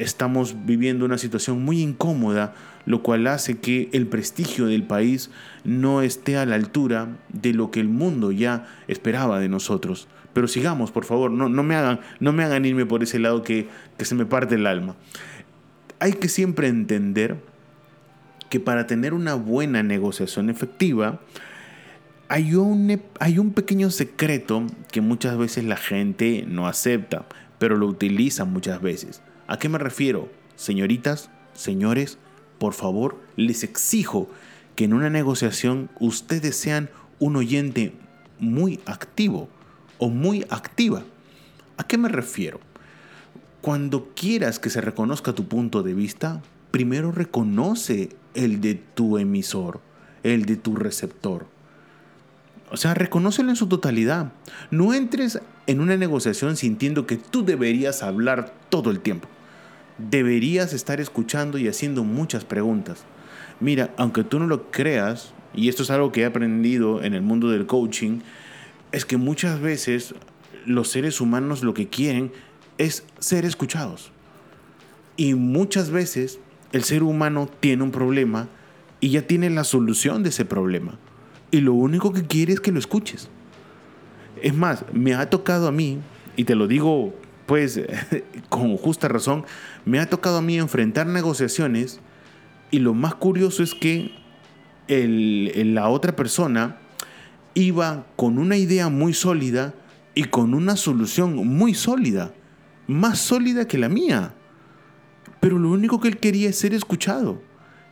estamos 0.04 0.66
viviendo 0.66 1.06
una 1.06 1.18
situación 1.18 1.64
muy 1.64 1.82
incómoda, 1.82 2.54
lo 2.86 3.02
cual 3.02 3.28
hace 3.28 3.58
que 3.58 3.90
el 3.94 4.08
prestigio 4.08 4.66
del 4.66 4.84
país 4.84 5.30
no 5.64 6.02
esté 6.02 6.38
a 6.38 6.46
la 6.46 6.56
altura 6.56 7.18
de 7.30 7.54
lo 7.54 7.72
que 7.72 7.80
el 7.80 7.88
mundo 7.88 8.32
ya 8.32 8.68
esperaba 8.88 9.40
de 9.40 9.50
nosotros. 9.50 10.08
Pero 10.34 10.48
sigamos, 10.48 10.92
por 10.92 11.06
favor, 11.06 11.32
no, 11.32 11.48
no, 11.50 11.64
me, 11.64 11.76
hagan, 11.76 12.00
no 12.20 12.34
me 12.34 12.44
hagan 12.44 12.66
irme 12.66 12.86
por 12.86 13.04
ese 13.04 13.20
lado 13.20 13.44
que, 13.44 13.68
que 13.98 14.06
se 14.06 14.16
me 14.16 14.26
parte 14.26 14.56
el 14.56 14.68
alma. 14.68 14.96
Hay 16.00 16.14
que 16.14 16.28
siempre 16.28 16.68
entender 16.68 17.38
que 18.50 18.60
para 18.60 18.88
tener 18.88 19.14
una 19.14 19.36
buena 19.36 19.84
negociación 19.84 20.50
efectiva, 20.50 21.22
hay 22.28 22.56
un, 22.56 23.02
hay 23.20 23.40
un 23.40 23.52
pequeño 23.54 23.92
secreto 23.92 24.66
que 24.92 25.02
muchas 25.02 25.38
veces 25.38 25.64
la 25.64 25.78
gente 25.78 26.46
no 26.48 26.68
acepta, 26.68 27.26
pero 27.60 27.78
lo 27.78 27.88
utiliza 27.88 28.46
muchas 28.46 28.82
veces. 28.82 29.22
¿A 29.54 29.60
qué 29.60 29.70
me 29.70 29.78
refiero? 29.78 30.32
Señoritas, 30.56 31.30
señores, 31.54 32.18
por 32.58 32.74
favor, 32.74 33.22
les 33.36 33.64
exijo 33.64 34.28
que 34.76 34.86
en 34.86 34.94
una 34.94 35.12
negociación 35.12 35.92
ustedes 36.00 36.56
sean 36.56 36.90
un 37.20 37.36
oyente 37.36 37.94
muy 38.40 38.80
activo 38.88 39.48
o 40.00 40.10
muy 40.10 40.44
activa. 40.50 41.04
¿A 41.78 41.84
qué 41.84 42.00
me 42.00 42.10
refiero? 42.10 42.62
Cuando 43.62 44.10
quieras 44.16 44.58
que 44.58 44.72
se 44.72 44.82
reconozca 44.82 45.34
tu 45.34 45.48
punto 45.48 45.84
de 45.84 45.94
vista, 45.94 46.42
primero 46.72 47.12
reconoce 47.12 48.10
el 48.34 48.60
de 48.60 48.74
tu 48.74 49.20
emisor, 49.20 49.82
el 50.24 50.46
de 50.46 50.56
tu 50.56 50.76
receptor. 50.76 51.46
O 52.72 52.78
sea, 52.78 52.96
reconócelo 52.96 53.52
en 53.52 53.56
su 53.56 53.68
totalidad. 53.68 54.32
No 54.72 54.96
entres 54.96 55.40
en 55.68 55.80
una 55.80 55.96
negociación 55.96 56.58
sintiendo 56.58 57.06
que 57.06 57.18
tú 57.18 57.46
deberías 57.46 58.02
hablar 58.02 58.52
todo 58.70 58.90
el 58.90 59.00
tiempo. 59.00 59.30
Deberías 60.10 60.74
estar 60.74 61.00
escuchando 61.00 61.58
y 61.58 61.68
haciendo 61.68 62.04
muchas 62.04 62.46
preguntas. 62.46 63.06
Mira, 63.60 63.94
aunque 63.98 64.24
tú 64.24 64.40
no 64.40 64.48
lo 64.48 64.72
creas, 64.72 65.34
y 65.54 65.70
esto 65.70 65.84
es 65.84 65.90
algo 65.90 66.12
que 66.12 66.22
he 66.22 66.26
aprendido 66.26 67.04
en 67.04 67.14
el 67.14 67.22
mundo 67.22 67.50
del 67.50 67.66
coaching, 67.66 68.20
es 68.92 69.06
que 69.06 69.18
muchas 69.18 69.62
veces 69.62 70.16
los 70.66 70.90
seres 70.90 71.22
humanos 71.22 71.64
lo 71.64 71.74
que 71.74 71.88
quieren 71.88 72.32
es 72.78 73.06
ser 73.20 73.46
escuchados. 73.46 74.12
Y 75.16 75.36
muchas 75.36 75.90
veces 75.90 76.40
el 76.72 76.84
ser 76.84 77.04
humano 77.04 77.50
tiene 77.60 77.84
un 77.84 77.92
problema 77.92 78.50
y 79.00 79.10
ya 79.10 79.22
tiene 79.28 79.50
la 79.50 79.64
solución 79.64 80.24
de 80.24 80.30
ese 80.30 80.46
problema 80.46 80.98
y 81.54 81.62
lo 81.62 81.76
único 81.76 82.12
que 82.12 82.24
quiere 82.24 82.52
es 82.52 82.60
que 82.60 82.72
lo 82.72 82.80
escuches. 82.80 83.30
Es 84.42 84.56
más, 84.56 84.86
me 84.92 85.14
ha 85.14 85.30
tocado 85.30 85.68
a 85.68 85.72
mí, 85.72 86.00
y 86.36 86.46
te 86.46 86.56
lo 86.56 86.68
digo 86.68 87.14
pues 87.46 87.82
con 88.50 88.78
justa 88.78 89.08
razón, 89.08 89.46
me 89.86 90.00
ha 90.00 90.10
tocado 90.10 90.38
a 90.38 90.42
mí 90.42 90.58
enfrentar 90.58 91.08
negociaciones 91.08 92.00
y 92.72 92.80
lo 92.80 92.94
más 92.94 93.16
curioso 93.16 93.64
es 93.64 93.74
que 93.74 94.12
el, 94.88 95.74
la 95.76 95.90
otra 95.90 96.16
persona 96.16 96.78
iba 97.54 98.06
con 98.16 98.38
una 98.38 98.58
idea 98.58 98.90
muy 98.90 99.14
sólida 99.14 99.74
y 100.16 100.26
con 100.26 100.54
una 100.54 100.76
solución 100.76 101.36
muy 101.36 101.74
sólida, 101.74 102.34
más 102.88 103.20
sólida 103.20 103.68
que 103.68 103.78
la 103.78 103.90
mía. 103.90 104.34
Pero 105.40 105.60
lo 105.60 105.70
único 105.70 106.00
que 106.00 106.08
él 106.08 106.18
quería 106.18 106.50
es 106.50 106.58
ser 106.58 106.74
escuchado. 106.74 107.42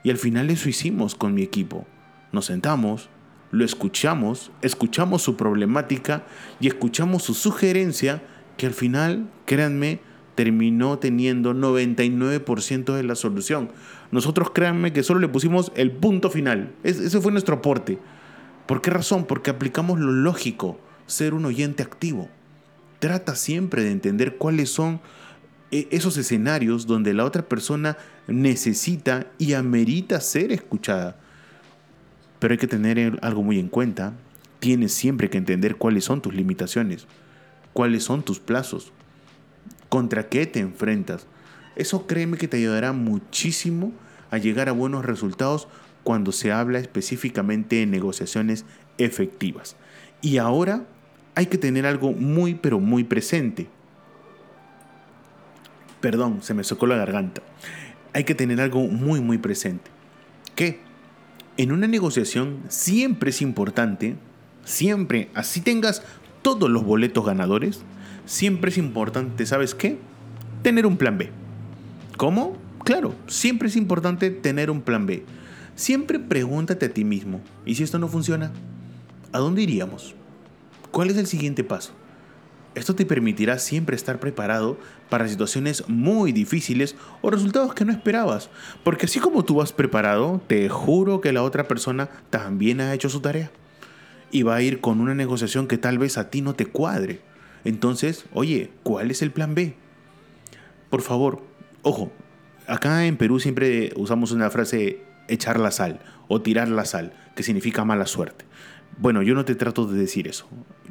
Y 0.03 0.10
al 0.10 0.17
final 0.17 0.50
eso 0.50 0.70
hicimos 0.70 1.15
con 1.15 1.34
mi 1.34 1.43
equipo. 1.43 1.86
Nos 2.31 2.46
sentamos, 2.46 3.10
lo 3.51 3.65
escuchamos, 3.65 4.51
escuchamos 4.62 5.22
su 5.22 5.36
problemática 5.36 6.24
y 6.60 6.67
escuchamos 6.67 7.24
su 7.24 7.34
sugerencia 7.34 8.24
que 8.62 8.68
al 8.68 8.75
final, 8.75 9.27
créanme, 9.48 10.01
terminó 10.36 11.00
teniendo 11.00 11.56
99% 11.56 12.94
de 12.94 13.01
la 13.01 13.15
solución. 13.15 13.72
Nosotros 14.12 14.51
créanme 14.51 14.94
que 14.94 15.01
solo 15.01 15.20
le 15.20 15.27
pusimos 15.27 15.72
el 15.74 15.89
punto 15.89 16.30
final. 16.30 16.72
ese 16.84 17.20
fue 17.22 17.32
nuestro 17.32 17.56
aporte. 17.56 17.98
¿Por 18.68 18.84
qué 18.84 18.91
razón? 18.91 19.25
Porque 19.25 19.50
aplicamos 19.50 20.00
lo 20.00 20.12
lógico, 20.12 20.80
ser 21.08 21.34
un 21.34 21.46
oyente 21.46 21.82
activo. 21.82 22.30
Trata 23.00 23.34
siempre 23.34 23.82
de 23.84 23.89
entender 23.89 24.38
cuáles 24.38 24.70
son 24.70 25.01
eh, 25.72 25.88
esos 25.89 26.15
escenarios 26.18 26.86
donde 26.86 27.15
la 27.15 27.25
otra 27.25 27.50
persona 27.50 27.98
necesita 28.27 29.25
y 29.39 29.53
amerita 29.53 30.22
ser 30.22 30.51
escuchada. 30.51 31.18
Pero 32.38 32.51
hay 32.51 32.60
que 32.60 32.68
tener 32.68 33.18
algo 33.24 33.41
muy 33.41 33.58
en 33.58 33.70
cuenta. 33.70 34.13
Tienes 34.60 34.94
siempre 34.94 35.32
que 35.32 35.39
entender 35.39 35.77
cuáles 35.77 36.03
son 36.03 36.22
tus 36.22 36.36
limitaciones, 36.36 37.08
cuáles 37.74 38.04
son 38.04 38.24
tus 38.24 38.40
plazos, 38.40 38.92
contra 39.90 40.30
qué 40.30 40.46
te 40.46 40.60
enfrentas. 40.60 41.28
Eso 41.75 42.08
créeme 42.08 42.38
que 42.38 42.48
te 42.48 42.58
ayudará 42.58 42.94
muchísimo 42.94 43.92
a 44.30 44.38
llegar 44.38 44.70
a 44.70 44.74
buenos 44.74 45.06
resultados 45.06 45.68
cuando 46.04 46.32
se 46.32 46.51
habla 46.51 46.80
específicamente 46.80 47.78
de 47.78 47.86
negociaciones 47.86 48.66
efectivas. 48.98 49.75
Y 50.22 50.38
ahora 50.38 50.86
hay 51.36 51.48
que 51.48 51.58
tener 51.58 51.86
algo 51.86 52.13
muy 52.13 52.56
pero 52.56 52.80
muy 52.80 53.04
presente. 53.04 53.68
Perdón, 56.00 56.42
se 56.42 56.54
me 56.54 56.63
socó 56.63 56.88
la 56.88 56.96
garganta. 56.96 57.42
Hay 58.13 58.24
que 58.24 58.36
tener 58.36 58.60
algo 58.60 58.88
muy 58.88 59.22
muy 59.22 59.38
presente. 59.38 59.90
¿Qué? 60.56 60.80
en 61.58 61.72
una 61.72 61.88
negociación 61.88 62.60
siempre 62.70 63.30
es 63.30 63.42
importante, 63.42 64.16
siempre, 64.63 65.30
así 65.34 65.62
tengas 65.62 66.04
todos 66.41 66.69
los 66.69 66.83
boletos 66.83 67.25
ganadores, 67.25 67.81
siempre 68.25 68.71
es 68.71 68.77
importante, 68.77 69.45
¿sabes 69.45 69.75
qué? 69.75 69.98
Tener 70.62 70.86
un 70.86 70.98
plan 70.98 71.17
B. 71.17 71.29
¿Cómo? 72.17 72.57
Claro, 72.83 73.13
siempre 73.27 73.67
es 73.67 73.75
importante 73.75 74.31
tener 74.31 74.69
un 74.71 74.81
plan 74.81 75.05
B. 75.05 75.24
Siempre 75.75 76.19
pregúntate 76.19 76.88
a 76.88 76.93
ti 76.93 77.03
mismo, 77.03 77.41
¿y 77.65 77.75
si 77.75 77.83
esto 77.83 78.00
no 78.00 78.07
funciona? 78.07 78.51
¿A 79.31 79.39
dónde 79.39 79.62
iríamos? 79.62 80.15
¿Cuál 80.91 81.10
es 81.10 81.17
el 81.17 81.27
siguiente 81.27 81.63
paso? 81.63 81.93
Esto 82.74 82.95
te 82.95 83.05
permitirá 83.05 83.60
siempre 83.60 83.98
estar 83.98 84.19
preparado 84.19 84.77
para 85.10 85.27
situaciones 85.27 85.83
muy 85.89 86.31
difíciles 86.31 86.95
o 87.21 87.29
resultados 87.29 87.74
que 87.74 87.83
no 87.83 87.91
esperabas. 87.91 88.50
Porque 88.83 89.07
así 89.07 89.19
como 89.19 89.43
tú 89.43 89.55
vas 89.55 89.74
preparado, 89.74 90.41
te 90.48 90.69
juro 90.69 91.19
que 91.19 91.33
la 91.33 91.43
otra 91.43 91.67
persona 91.67 92.10
también 92.29 92.79
ha 92.79 92.93
hecho 92.93 93.10
su 93.10 93.19
tarea. 93.19 93.51
Y 94.32 94.44
va 94.44 94.56
a 94.56 94.62
ir 94.62 94.80
con 94.80 95.02
una 95.02 95.14
negociación 95.14 95.68
que 95.68 95.78
tal 95.78 95.98
vez 95.98 96.18
a 96.18 96.30
ti 96.30 96.42
no 96.42 96.56
te 96.56 96.66
cuadre. 96.66 97.20
Entonces, 97.64 98.26
oye, 98.34 98.72
¿cuál 98.84 99.12
es 99.12 99.22
el 99.22 99.32
plan 99.32 99.54
B? 99.56 99.76
Por 100.90 101.02
favor, 101.02 101.44
ojo, 101.84 102.12
acá 102.68 103.06
en 103.06 103.18
Perú 103.18 103.40
siempre 103.40 103.92
usamos 103.96 104.32
una 104.32 104.50
frase 104.50 105.04
echar 105.28 105.60
la 105.60 105.72
sal 105.72 106.00
o 106.28 106.42
tirar 106.42 106.68
la 106.70 106.86
sal, 106.86 107.14
que 107.36 107.44
significa 107.44 107.86
mala 107.86 108.06
suerte. 108.06 108.46
Bueno, 108.98 109.22
yo 109.22 109.36
no 109.36 109.46
te 109.46 109.56
trato 109.56 109.86
de 109.86 110.00
decir 110.00 110.28
eso. 110.28 110.48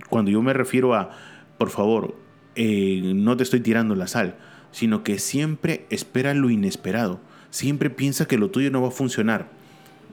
Cuando 0.09 0.31
yo 0.31 0.43
me 0.43 0.53
refiero 0.53 0.95
a 0.95 1.11
por 1.61 1.69
favor, 1.69 2.17
eh, 2.55 3.13
no 3.15 3.37
te 3.37 3.43
estoy 3.43 3.61
tirando 3.61 3.95
la 3.95 4.07
sal, 4.07 4.37
sino 4.73 5.05
que 5.05 5.19
siempre 5.19 5.85
espera 5.91 6.33
lo 6.33 6.49
inesperado. 6.49 7.21
Siempre 7.51 7.91
piensa 7.91 8.27
que 8.27 8.39
lo 8.39 8.51
tuyo 8.51 8.71
no 8.71 8.81
va 8.81 8.89
a 8.89 8.93
funcionar. 8.93 9.51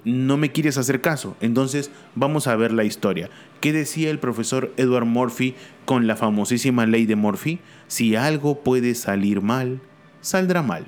No 0.04 0.38
me 0.38 0.52
quieres 0.52 0.78
hacer 0.78 1.02
caso. 1.02 1.36
Entonces 1.42 1.92
vamos 2.16 2.48
a 2.48 2.56
ver 2.56 2.72
la 2.72 2.84
historia. 2.84 3.30
¿Qué 3.62 3.74
decía 3.74 4.10
el 4.10 4.20
profesor 4.20 4.74
Edward 4.78 5.06
Murphy 5.06 5.56
con 5.86 6.08
la 6.08 6.16
famosísima 6.16 6.86
ley 6.86 7.06
de 7.06 7.16
Murphy? 7.16 7.60
Si 7.88 8.16
algo 8.16 8.64
puede 8.64 8.96
salir 8.96 9.42
mal, 9.42 9.80
saldrá 10.22 10.62
mal. 10.62 10.88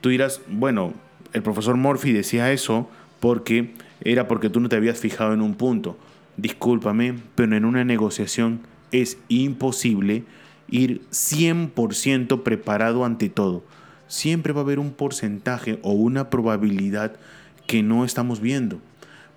Tú 0.00 0.10
dirás, 0.10 0.40
bueno, 0.48 0.92
el 1.32 1.42
profesor 1.42 1.76
Murphy 1.76 2.12
decía 2.12 2.52
eso 2.52 2.88
porque 3.20 3.74
era 4.02 4.28
porque 4.28 4.50
tú 4.50 4.60
no 4.60 4.68
te 4.68 4.76
habías 4.76 4.98
fijado 4.98 5.32
en 5.32 5.40
un 5.40 5.54
punto. 5.54 5.98
discúlpame, 6.36 7.14
pero 7.36 7.56
en 7.56 7.64
una 7.64 7.84
negociación 7.84 8.60
es 8.90 9.18
imposible 9.28 10.24
ir 10.68 11.02
100% 11.10 12.42
preparado 12.42 13.04
ante 13.04 13.28
todo. 13.28 13.64
Siempre 14.08 14.52
va 14.52 14.60
a 14.60 14.64
haber 14.64 14.78
un 14.78 14.92
porcentaje 14.92 15.78
o 15.82 15.92
una 15.92 16.30
probabilidad 16.30 17.16
que 17.66 17.82
no 17.82 18.04
estamos 18.04 18.40
viendo. 18.40 18.80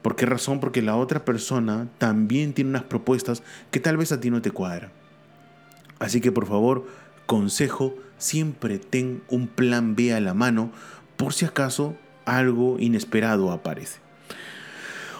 ¿Por 0.01 0.15
qué 0.15 0.25
razón? 0.25 0.59
Porque 0.59 0.81
la 0.81 0.95
otra 0.95 1.25
persona 1.25 1.87
también 1.97 2.53
tiene 2.53 2.69
unas 2.69 2.83
propuestas 2.83 3.43
que 3.71 3.79
tal 3.79 3.97
vez 3.97 4.11
a 4.11 4.19
ti 4.19 4.29
no 4.29 4.41
te 4.41 4.51
cuadran. 4.51 4.91
Así 5.99 6.21
que 6.21 6.31
por 6.31 6.45
favor, 6.45 6.87
consejo, 7.25 7.95
siempre 8.17 8.79
ten 8.79 9.21
un 9.29 9.47
plan 9.47 9.95
B 9.95 10.13
a 10.13 10.19
la 10.19 10.33
mano 10.33 10.71
por 11.17 11.33
si 11.33 11.45
acaso 11.45 11.95
algo 12.25 12.77
inesperado 12.79 13.51
aparece. 13.51 13.99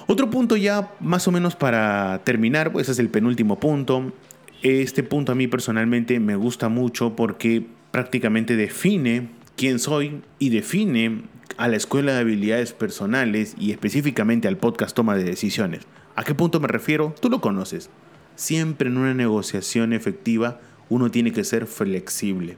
Otro 0.07 0.29
punto 0.29 0.55
ya 0.55 0.93
más 0.99 1.27
o 1.27 1.31
menos 1.31 1.55
para 1.55 2.21
terminar, 2.23 2.71
pues 2.71 2.87
es 2.87 2.99
el 2.99 3.09
penúltimo 3.09 3.59
punto. 3.59 4.13
Este 4.61 5.03
punto 5.03 5.33
a 5.33 5.35
mí 5.35 5.47
personalmente 5.47 6.19
me 6.19 6.35
gusta 6.35 6.69
mucho 6.69 7.15
porque 7.15 7.67
prácticamente 7.91 8.55
define 8.55 9.29
quién 9.57 9.79
soy 9.79 10.21
y 10.39 10.49
define 10.49 11.23
a 11.57 11.67
la 11.67 11.75
escuela 11.75 12.13
de 12.13 12.19
habilidades 12.19 12.73
personales 12.73 13.55
y 13.57 13.71
específicamente 13.71 14.47
al 14.47 14.57
podcast 14.57 14.95
toma 14.95 15.15
de 15.15 15.23
decisiones. 15.23 15.81
¿A 16.15 16.23
qué 16.23 16.35
punto 16.35 16.59
me 16.59 16.67
refiero? 16.67 17.13
Tú 17.19 17.29
lo 17.29 17.41
conoces. 17.41 17.89
Siempre 18.35 18.89
en 18.89 18.97
una 18.97 19.15
negociación 19.15 19.91
efectiva 19.91 20.59
uno 20.89 21.09
tiene 21.09 21.33
que 21.33 21.43
ser 21.43 21.65
flexible. 21.65 22.57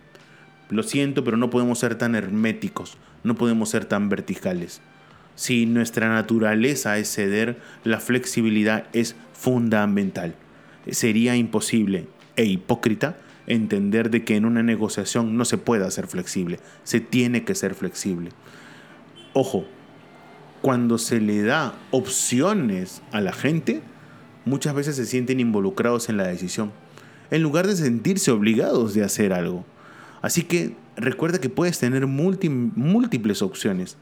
Lo 0.69 0.83
siento, 0.83 1.23
pero 1.23 1.37
no 1.37 1.49
podemos 1.49 1.79
ser 1.79 1.95
tan 1.95 2.13
herméticos, 2.13 2.97
no 3.23 3.35
podemos 3.35 3.69
ser 3.69 3.85
tan 3.85 4.09
verticales. 4.09 4.81
Si 5.35 5.65
nuestra 5.65 6.09
naturaleza 6.09 6.97
es 6.97 7.11
ceder, 7.11 7.57
la 7.85 7.99
flexibilidad 8.01 8.87
es 8.91 9.15
fundamental. 9.33 10.35
Sería 10.91 11.37
imposible 11.37 12.07
e 12.35 12.43
hipócrita 12.45 13.17
entender 13.47 14.09
de 14.09 14.23
que 14.23 14.35
en 14.35 14.45
una 14.45 14.61
negociación 14.61 15.37
no 15.37 15.45
se 15.45 15.57
pueda 15.57 15.89
ser 15.91 16.07
flexible, 16.07 16.59
se 16.83 16.99
tiene 16.99 17.45
que 17.45 17.55
ser 17.55 17.73
flexible. 17.73 18.31
Ojo, 19.33 19.65
cuando 20.61 20.97
se 20.97 21.21
le 21.21 21.43
da 21.43 21.73
opciones 21.91 23.01
a 23.11 23.21
la 23.21 23.31
gente, 23.31 23.81
muchas 24.45 24.73
veces 24.73 24.95
se 24.95 25.05
sienten 25.05 25.39
involucrados 25.39 26.09
en 26.09 26.17
la 26.17 26.27
decisión, 26.27 26.71
en 27.31 27.43
lugar 27.43 27.67
de 27.67 27.75
sentirse 27.75 28.31
obligados 28.31 28.93
de 28.93 29.03
hacer 29.03 29.33
algo. 29.33 29.65
Así 30.21 30.43
que 30.43 30.75
recuerda 30.97 31.39
que 31.39 31.49
puedes 31.49 31.79
tener 31.79 32.07
múltiples 32.07 33.41
opciones. 33.41 33.97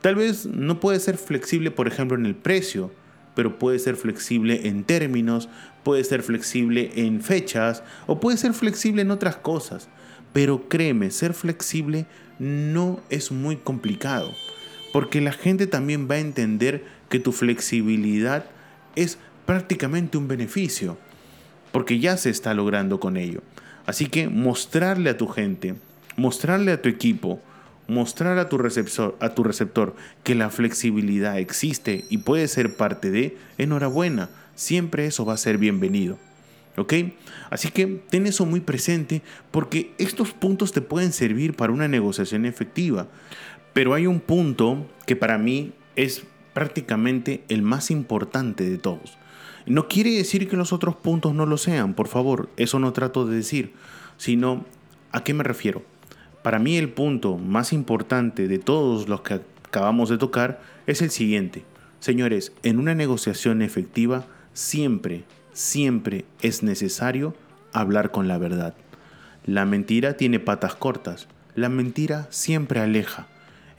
Tal 0.00 0.16
vez 0.16 0.46
no 0.46 0.80
puede 0.80 0.98
ser 0.98 1.18
flexible, 1.18 1.70
por 1.70 1.86
ejemplo, 1.86 2.16
en 2.16 2.26
el 2.26 2.34
precio, 2.34 2.90
pero 3.34 3.58
puede 3.58 3.78
ser 3.78 3.96
flexible 3.96 4.68
en 4.68 4.84
términos, 4.84 5.48
puede 5.84 6.02
ser 6.02 6.22
flexible 6.22 6.90
en 6.96 7.20
fechas 7.20 7.82
o 8.06 8.20
puede 8.20 8.36
ser 8.38 8.54
flexible 8.54 9.02
en 9.02 9.10
otras 9.10 9.36
cosas. 9.36 9.88
Pero 10.32 10.68
créeme, 10.68 11.10
ser 11.10 11.34
flexible 11.34 12.06
no 12.38 13.00
es 13.10 13.30
muy 13.30 13.56
complicado. 13.56 14.32
Porque 14.92 15.20
la 15.20 15.32
gente 15.32 15.66
también 15.66 16.08
va 16.10 16.16
a 16.16 16.20
entender 16.20 16.84
que 17.08 17.18
tu 17.18 17.32
flexibilidad 17.32 18.46
es 18.96 19.18
prácticamente 19.46 20.18
un 20.18 20.28
beneficio, 20.28 20.98
porque 21.72 21.98
ya 21.98 22.16
se 22.16 22.30
está 22.30 22.54
logrando 22.54 23.00
con 23.00 23.16
ello. 23.16 23.42
Así 23.86 24.06
que 24.06 24.28
mostrarle 24.28 25.10
a 25.10 25.16
tu 25.16 25.26
gente, 25.26 25.74
mostrarle 26.16 26.72
a 26.72 26.82
tu 26.82 26.88
equipo, 26.88 27.40
mostrar 27.88 28.38
a 28.38 28.48
tu 28.48 28.58
receptor, 28.58 29.16
a 29.20 29.30
tu 29.30 29.44
receptor 29.44 29.94
que 30.22 30.34
la 30.34 30.50
flexibilidad 30.50 31.38
existe 31.38 32.04
y 32.10 32.18
puede 32.18 32.48
ser 32.48 32.76
parte 32.76 33.10
de, 33.10 33.36
enhorabuena, 33.58 34.30
siempre 34.54 35.06
eso 35.06 35.24
va 35.24 35.34
a 35.34 35.38
ser 35.38 35.58
bienvenido. 35.58 36.18
¿Ok? 36.78 36.94
Así 37.50 37.68
que 37.68 37.86
ten 38.08 38.26
eso 38.26 38.46
muy 38.46 38.60
presente 38.60 39.20
porque 39.50 39.92
estos 39.98 40.32
puntos 40.32 40.72
te 40.72 40.80
pueden 40.80 41.12
servir 41.12 41.54
para 41.54 41.72
una 41.72 41.86
negociación 41.86 42.46
efectiva. 42.46 43.08
Pero 43.72 43.94
hay 43.94 44.06
un 44.06 44.20
punto 44.20 44.86
que 45.06 45.16
para 45.16 45.38
mí 45.38 45.72
es 45.96 46.24
prácticamente 46.52 47.44
el 47.48 47.62
más 47.62 47.90
importante 47.90 48.68
de 48.68 48.78
todos. 48.78 49.16
No 49.66 49.88
quiere 49.88 50.10
decir 50.10 50.48
que 50.48 50.56
los 50.56 50.72
otros 50.72 50.96
puntos 50.96 51.34
no 51.34 51.46
lo 51.46 51.56
sean, 51.56 51.94
por 51.94 52.08
favor, 52.08 52.50
eso 52.56 52.78
no 52.78 52.92
trato 52.92 53.26
de 53.26 53.36
decir, 53.36 53.72
sino 54.16 54.64
¿a 55.12 55.22
qué 55.22 55.34
me 55.34 55.44
refiero? 55.44 55.82
Para 56.42 56.58
mí 56.58 56.76
el 56.76 56.88
punto 56.88 57.38
más 57.38 57.72
importante 57.72 58.48
de 58.48 58.58
todos 58.58 59.08
los 59.08 59.20
que 59.20 59.40
acabamos 59.64 60.08
de 60.08 60.18
tocar 60.18 60.60
es 60.86 61.00
el 61.00 61.10
siguiente. 61.10 61.64
Señores, 62.00 62.52
en 62.64 62.80
una 62.80 62.96
negociación 62.96 63.62
efectiva 63.62 64.26
siempre, 64.52 65.22
siempre 65.52 66.24
es 66.40 66.64
necesario 66.64 67.36
hablar 67.72 68.10
con 68.10 68.26
la 68.26 68.38
verdad. 68.38 68.74
La 69.46 69.64
mentira 69.64 70.16
tiene 70.16 70.40
patas 70.40 70.74
cortas, 70.74 71.28
la 71.54 71.68
mentira 71.68 72.26
siempre 72.30 72.80
aleja. 72.80 73.28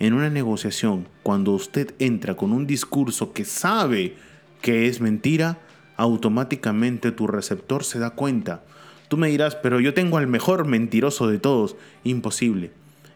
En 0.03 0.11
una 0.11 0.29
negociación, 0.29 1.07
cuando 1.23 1.53
usted 1.53 1.95
entra 1.97 2.35
con 2.35 2.51
un 2.51 2.67
discurso 2.67 3.31
que 3.31 3.45
sabe 3.45 4.17
que 4.59 4.87
es 4.87 4.99
mentira, 4.99 5.59
automáticamente 5.95 7.13
tu 7.13 7.25
receptor 7.25 7.85
se 7.85 7.99
da 7.99 8.09
cuenta. 8.09 8.65
Tú 9.07 9.15
me 9.15 9.29
dirás, 9.29 9.55
pero 9.55 9.79
yo 9.79 9.93
tengo 9.93 10.17
al 10.17 10.27
mejor 10.27 10.67
mentiroso 10.67 11.29
de 11.29 11.39
todos. 11.39 11.77
Imposible. 12.03 12.71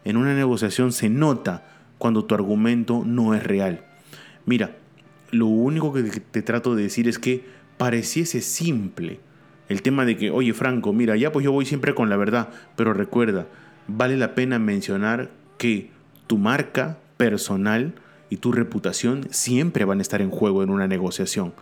En 0.06 0.16
una 0.16 0.32
negociación 0.32 0.92
se 0.92 1.10
nota 1.10 1.68
cuando 1.98 2.24
tu 2.24 2.34
argumento 2.34 3.02
no 3.04 3.34
es 3.34 3.42
real. 3.42 3.84
Mira, 4.46 4.78
lo 5.30 5.44
único 5.44 5.92
que 5.92 6.04
te 6.04 6.40
trato 6.40 6.74
de 6.74 6.84
decir 6.84 7.06
es 7.06 7.18
que 7.18 7.44
pareciese 7.76 8.40
simple 8.40 9.20
el 9.68 9.82
tema 9.82 10.06
de 10.06 10.16
que, 10.16 10.30
oye 10.30 10.54
Franco, 10.54 10.94
mira, 10.94 11.16
ya 11.16 11.32
pues 11.32 11.44
yo 11.44 11.52
voy 11.52 11.66
siempre 11.66 11.94
con 11.94 12.08
la 12.08 12.16
verdad, 12.16 12.48
pero 12.76 12.94
recuerda, 12.94 13.46
vale 13.88 14.16
la 14.16 14.34
pena 14.34 14.58
mencionar 14.58 15.28
que 15.58 15.97
tu 16.28 16.38
marca 16.38 16.98
personal 17.16 17.94
y 18.30 18.36
tu 18.36 18.52
reputación 18.52 19.26
siempre 19.30 19.84
van 19.84 19.98
a 19.98 20.02
estar 20.02 20.22
en 20.22 20.30
juego 20.30 20.62
en 20.62 20.70
una 20.70 20.86
negociación. 20.86 21.52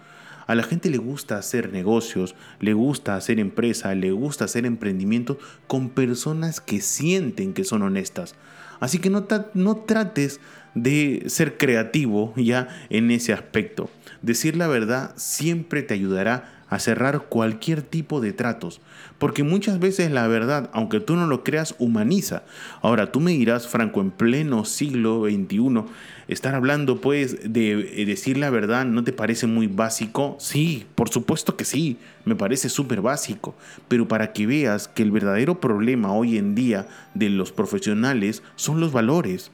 A 0.46 0.54
la 0.54 0.62
gente 0.62 0.90
le 0.90 0.98
gusta 0.98 1.38
hacer 1.38 1.72
negocios, 1.72 2.34
le 2.60 2.74
gusta 2.74 3.16
hacer 3.16 3.40
empresa, 3.40 3.94
le 3.94 4.12
gusta 4.12 4.44
hacer 4.44 4.66
emprendimiento 4.66 5.38
con 5.66 5.88
personas 5.88 6.60
que 6.60 6.80
sienten 6.80 7.54
que 7.54 7.64
son 7.64 7.82
honestas. 7.82 8.34
Así 8.78 8.98
que 8.98 9.08
no, 9.10 9.26
no 9.54 9.76
trates 9.76 10.40
de 10.76 11.24
ser 11.26 11.56
creativo 11.56 12.32
ya 12.36 12.68
en 12.90 13.10
ese 13.10 13.32
aspecto. 13.32 13.90
Decir 14.22 14.56
la 14.56 14.68
verdad 14.68 15.12
siempre 15.16 15.82
te 15.82 15.94
ayudará 15.94 16.52
a 16.68 16.78
cerrar 16.78 17.26
cualquier 17.28 17.82
tipo 17.82 18.20
de 18.20 18.32
tratos. 18.32 18.80
Porque 19.18 19.42
muchas 19.42 19.78
veces 19.78 20.10
la 20.10 20.26
verdad, 20.26 20.68
aunque 20.72 21.00
tú 21.00 21.16
no 21.16 21.26
lo 21.26 21.44
creas, 21.44 21.74
humaniza. 21.78 22.42
Ahora, 22.82 23.12
tú 23.12 23.20
me 23.20 23.30
dirás, 23.30 23.68
Franco, 23.68 24.00
en 24.00 24.10
pleno 24.10 24.64
siglo 24.64 25.24
XXI, 25.24 25.84
estar 26.28 26.54
hablando 26.54 27.00
pues 27.00 27.52
de 27.52 28.02
eh, 28.02 28.04
decir 28.04 28.36
la 28.36 28.50
verdad, 28.50 28.84
¿no 28.84 29.04
te 29.04 29.12
parece 29.12 29.46
muy 29.46 29.68
básico? 29.68 30.36
Sí, 30.40 30.86
por 30.94 31.08
supuesto 31.08 31.56
que 31.56 31.64
sí, 31.64 31.98
me 32.24 32.34
parece 32.34 32.68
súper 32.68 33.00
básico. 33.00 33.54
Pero 33.88 34.08
para 34.08 34.32
que 34.32 34.46
veas 34.46 34.88
que 34.88 35.02
el 35.02 35.12
verdadero 35.12 35.60
problema 35.60 36.12
hoy 36.12 36.36
en 36.36 36.54
día 36.54 36.88
de 37.14 37.30
los 37.30 37.52
profesionales 37.52 38.42
son 38.56 38.80
los 38.80 38.92
valores. 38.92 39.52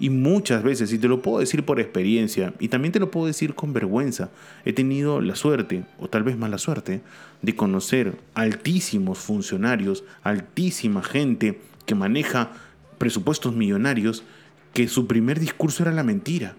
Y 0.00 0.10
muchas 0.10 0.62
veces, 0.62 0.92
y 0.92 0.98
te 0.98 1.08
lo 1.08 1.22
puedo 1.22 1.38
decir 1.38 1.64
por 1.64 1.78
experiencia, 1.78 2.54
y 2.58 2.68
también 2.68 2.92
te 2.92 2.98
lo 2.98 3.10
puedo 3.10 3.26
decir 3.26 3.54
con 3.54 3.72
vergüenza, 3.72 4.30
he 4.64 4.72
tenido 4.72 5.20
la 5.20 5.36
suerte, 5.36 5.84
o 5.98 6.08
tal 6.08 6.24
vez 6.24 6.36
mala 6.36 6.58
suerte, 6.58 7.02
de 7.42 7.54
conocer 7.54 8.18
altísimos 8.34 9.18
funcionarios, 9.18 10.02
altísima 10.22 11.02
gente 11.02 11.60
que 11.86 11.94
maneja 11.94 12.50
presupuestos 12.98 13.54
millonarios, 13.54 14.24
que 14.72 14.88
su 14.88 15.06
primer 15.06 15.38
discurso 15.38 15.82
era 15.82 15.92
la 15.92 16.02
mentira. 16.02 16.56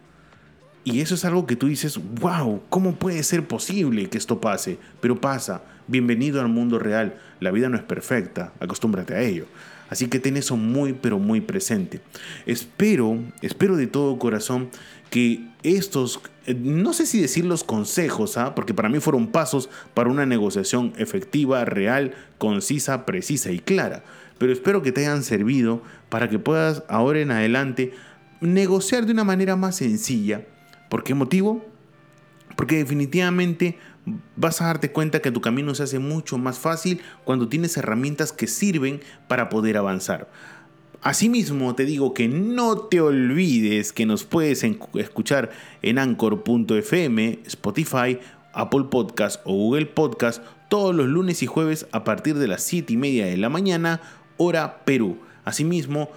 Y 0.86 1.00
eso 1.00 1.16
es 1.16 1.24
algo 1.24 1.46
que 1.46 1.56
tú 1.56 1.68
dices, 1.68 2.00
wow, 2.20 2.62
¿cómo 2.70 2.96
puede 2.96 3.24
ser 3.24 3.48
posible 3.48 4.10
que 4.10 4.18
esto 4.18 4.42
pase? 4.42 4.78
Pero 5.00 5.20
pasa, 5.20 5.64
bienvenido 5.88 6.42
al 6.42 6.50
mundo 6.50 6.80
real, 6.80 7.20
la 7.40 7.52
vida 7.52 7.70
no 7.70 7.78
es 7.78 7.84
perfecta, 7.84 8.54
acostúmbrate 8.60 9.16
a 9.16 9.22
ello. 9.22 9.46
Así 9.94 10.08
que 10.08 10.20
ten 10.20 10.38
eso 10.38 10.58
muy, 10.58 10.94
pero 10.94 11.20
muy 11.20 11.40
presente. 11.40 12.02
Espero, 12.48 13.20
espero 13.44 13.78
de 13.78 13.86
todo 13.86 14.18
corazón 14.18 14.72
que 15.12 15.48
estos, 15.62 16.20
no 16.48 16.94
sé 16.94 17.06
si 17.06 17.22
decir 17.22 17.46
los 17.46 17.64
consejos, 17.64 18.36
¿ah? 18.40 18.56
porque 18.56 18.74
para 18.74 18.90
mí 18.90 19.00
fueron 19.00 19.28
pasos 19.28 19.70
para 19.94 20.10
una 20.10 20.26
negociación 20.26 20.94
efectiva, 20.98 21.64
real, 21.64 22.16
concisa, 22.40 23.06
precisa 23.06 23.52
y 23.52 23.60
clara. 23.60 24.04
Pero 24.40 24.52
espero 24.52 24.82
que 24.82 24.92
te 24.92 25.02
hayan 25.02 25.22
servido 25.22 25.84
para 26.10 26.28
que 26.28 26.40
puedas 26.40 26.82
ahora 26.90 27.20
en 27.20 27.30
adelante 27.30 27.94
negociar 28.42 29.06
de 29.06 29.12
una 29.12 29.24
manera 29.24 29.56
más 29.56 29.76
sencilla. 29.76 30.42
¿Por 30.90 31.04
qué 31.04 31.14
motivo? 31.14 31.64
Porque 32.56 32.78
definitivamente 32.78 33.78
vas 34.36 34.62
a 34.62 34.66
darte 34.66 34.92
cuenta 34.92 35.22
que 35.22 35.32
tu 35.32 35.42
camino 35.42 35.74
se 35.76 35.84
hace 35.84 36.00
mucho 36.00 36.38
más 36.38 36.60
fácil 36.60 37.02
cuando 37.24 37.48
tienes 37.48 37.78
herramientas 37.78 38.32
que 38.32 38.48
sirven 38.48 39.02
para 39.28 39.50
poder 39.50 39.78
avanzar. 39.78 40.30
Asimismo, 41.02 41.76
te 41.76 41.86
digo 41.86 42.14
que 42.14 42.28
no 42.28 42.78
te 42.78 43.02
olvides 43.02 43.92
que 43.92 44.06
nos 44.06 44.24
puedes 44.24 44.64
escuchar 44.64 45.52
en 45.82 46.00
anchor.fm, 46.00 47.40
Spotify 47.46 48.20
Apple 48.54 48.86
Podcast 48.90 49.42
o 49.46 49.54
Google 49.54 49.88
Podcast 49.88 50.44
todos 50.70 50.96
los 50.96 51.08
lunes 51.08 51.44
y 51.44 51.48
jueves 51.48 51.88
a 51.92 52.04
partir 52.04 52.36
de 52.38 52.48
las 52.48 52.64
7 52.64 52.94
y 52.94 52.98
media 52.98 53.26
de 53.26 53.38
la 53.38 53.50
mañana, 53.50 54.02
hora 54.38 54.86
Perú. 54.86 55.18
Asimismo, 55.44 56.10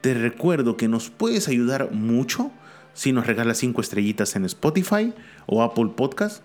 te 0.00 0.14
recuerdo 0.14 0.76
que 0.76 0.88
nos 0.88 1.10
puedes 1.10 1.48
ayudar 1.48 1.90
mucho 1.92 2.52
si 2.94 3.12
nos 3.12 3.26
regalas 3.26 3.58
5 3.58 3.80
estrellitas 3.80 4.36
en 4.36 4.44
Spotify 4.44 5.12
o 5.46 5.62
Apple 5.62 5.90
Podcast, 5.96 6.42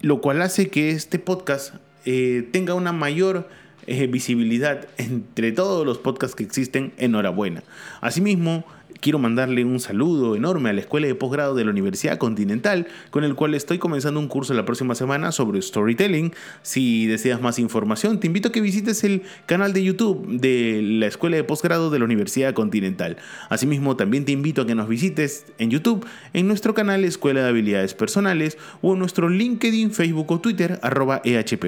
lo 0.00 0.20
cual 0.20 0.42
hace 0.42 0.68
que 0.68 0.90
este 0.90 1.18
podcast 1.18 1.74
eh, 2.04 2.48
tenga 2.52 2.74
una 2.74 2.92
mayor 2.92 3.48
eh, 3.86 4.06
visibilidad 4.06 4.88
entre 4.98 5.52
todos 5.52 5.84
los 5.86 5.98
podcasts 5.98 6.36
que 6.36 6.44
existen. 6.44 6.92
Enhorabuena. 6.96 7.62
Asimismo, 8.00 8.64
quiero 9.00 9.18
mandarle 9.18 9.64
un 9.64 9.80
saludo 9.80 10.36
enorme 10.36 10.70
a 10.70 10.72
la 10.72 10.80
Escuela 10.80 11.06
de 11.06 11.14
Posgrado 11.14 11.54
de 11.54 11.64
la 11.64 11.70
Universidad 11.70 12.18
Continental, 12.18 12.86
con 13.10 13.24
el 13.24 13.34
cual 13.34 13.54
estoy 13.54 13.78
comenzando 13.78 14.20
un 14.20 14.28
curso 14.28 14.54
la 14.54 14.64
próxima 14.64 14.94
semana 14.94 15.32
sobre 15.32 15.60
storytelling. 15.62 16.32
Si 16.62 17.06
deseas 17.06 17.40
más 17.40 17.58
información, 17.58 18.20
te 18.20 18.26
invito 18.26 18.48
a 18.48 18.52
que 18.52 18.60
visites 18.60 19.02
el 19.04 19.22
canal 19.46 19.72
de 19.72 19.82
YouTube 19.82 20.26
de 20.28 20.80
la 20.82 21.06
Escuela 21.06 21.36
de 21.36 21.44
Posgrado 21.44 21.90
de 21.90 21.98
la 21.98 22.04
Universidad 22.04 22.54
Continental. 22.54 23.16
Asimismo, 23.48 23.96
también 23.96 24.24
te 24.24 24.32
invito 24.32 24.62
a 24.62 24.66
que 24.66 24.74
nos 24.74 24.88
visites 24.88 25.46
en 25.58 25.70
YouTube, 25.70 26.06
en 26.32 26.46
nuestro 26.46 26.74
canal 26.74 27.04
Escuela 27.04 27.42
de 27.42 27.48
Habilidades 27.48 27.94
Personales 27.94 28.58
o 28.82 28.92
en 28.92 28.98
nuestro 28.98 29.28
LinkedIn, 29.28 29.92
Facebook 29.92 30.30
o 30.30 30.40
Twitter, 30.40 30.78
arroba 30.82 31.22
EHP. 31.24 31.64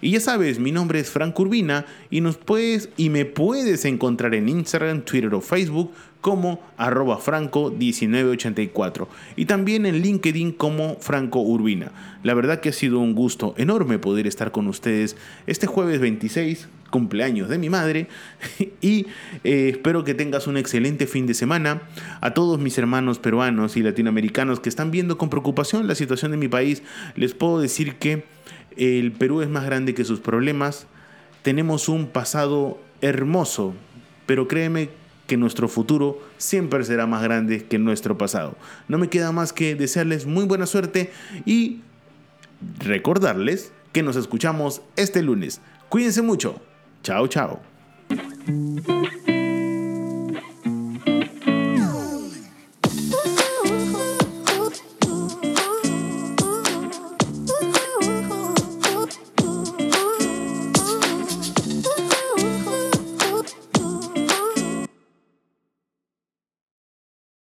Y 0.00 0.10
ya 0.10 0.20
sabes, 0.20 0.58
mi 0.58 0.72
nombre 0.72 1.00
es 1.00 1.10
Frank 1.10 1.38
Urbina 1.38 1.86
y, 2.10 2.20
nos 2.20 2.36
puedes, 2.36 2.88
y 2.96 3.10
me 3.10 3.24
puedes 3.24 3.84
encontrar 3.84 4.34
en 4.34 4.48
Instagram, 4.48 5.02
Twitter 5.02 5.34
o 5.34 5.40
Facebook 5.40 5.92
como 6.24 6.58
arroba 6.78 7.18
franco1984 7.18 9.08
y 9.36 9.44
también 9.44 9.84
en 9.84 10.00
LinkedIn 10.00 10.52
como 10.52 10.96
Franco 10.98 11.42
Urbina. 11.42 11.92
La 12.22 12.32
verdad 12.32 12.60
que 12.60 12.70
ha 12.70 12.72
sido 12.72 13.00
un 13.00 13.14
gusto 13.14 13.54
enorme 13.58 13.98
poder 13.98 14.26
estar 14.26 14.50
con 14.50 14.66
ustedes 14.66 15.18
este 15.46 15.66
jueves 15.66 16.00
26, 16.00 16.66
cumpleaños 16.88 17.50
de 17.50 17.58
mi 17.58 17.68
madre, 17.68 18.08
y 18.80 19.04
eh, 19.44 19.68
espero 19.68 20.02
que 20.02 20.14
tengas 20.14 20.46
un 20.46 20.56
excelente 20.56 21.06
fin 21.06 21.26
de 21.26 21.34
semana. 21.34 21.82
A 22.22 22.32
todos 22.32 22.58
mis 22.58 22.78
hermanos 22.78 23.18
peruanos 23.18 23.76
y 23.76 23.82
latinoamericanos 23.82 24.60
que 24.60 24.70
están 24.70 24.90
viendo 24.90 25.18
con 25.18 25.28
preocupación 25.28 25.86
la 25.86 25.94
situación 25.94 26.30
de 26.30 26.38
mi 26.38 26.48
país, 26.48 26.82
les 27.16 27.34
puedo 27.34 27.60
decir 27.60 27.96
que 27.96 28.24
el 28.78 29.12
Perú 29.12 29.42
es 29.42 29.50
más 29.50 29.66
grande 29.66 29.92
que 29.92 30.06
sus 30.06 30.20
problemas, 30.20 30.86
tenemos 31.42 31.90
un 31.90 32.06
pasado 32.06 32.80
hermoso, 33.02 33.74
pero 34.24 34.48
créeme 34.48 35.03
que 35.26 35.36
nuestro 35.36 35.68
futuro 35.68 36.20
siempre 36.36 36.84
será 36.84 37.06
más 37.06 37.22
grande 37.22 37.64
que 37.64 37.78
nuestro 37.78 38.18
pasado. 38.18 38.56
No 38.88 38.98
me 38.98 39.08
queda 39.08 39.32
más 39.32 39.52
que 39.52 39.74
desearles 39.74 40.26
muy 40.26 40.44
buena 40.44 40.66
suerte 40.66 41.10
y 41.46 41.80
recordarles 42.78 43.72
que 43.92 44.02
nos 44.02 44.16
escuchamos 44.16 44.82
este 44.96 45.22
lunes. 45.22 45.60
Cuídense 45.88 46.22
mucho. 46.22 46.60
Chao, 47.02 47.28
chao. 47.28 47.60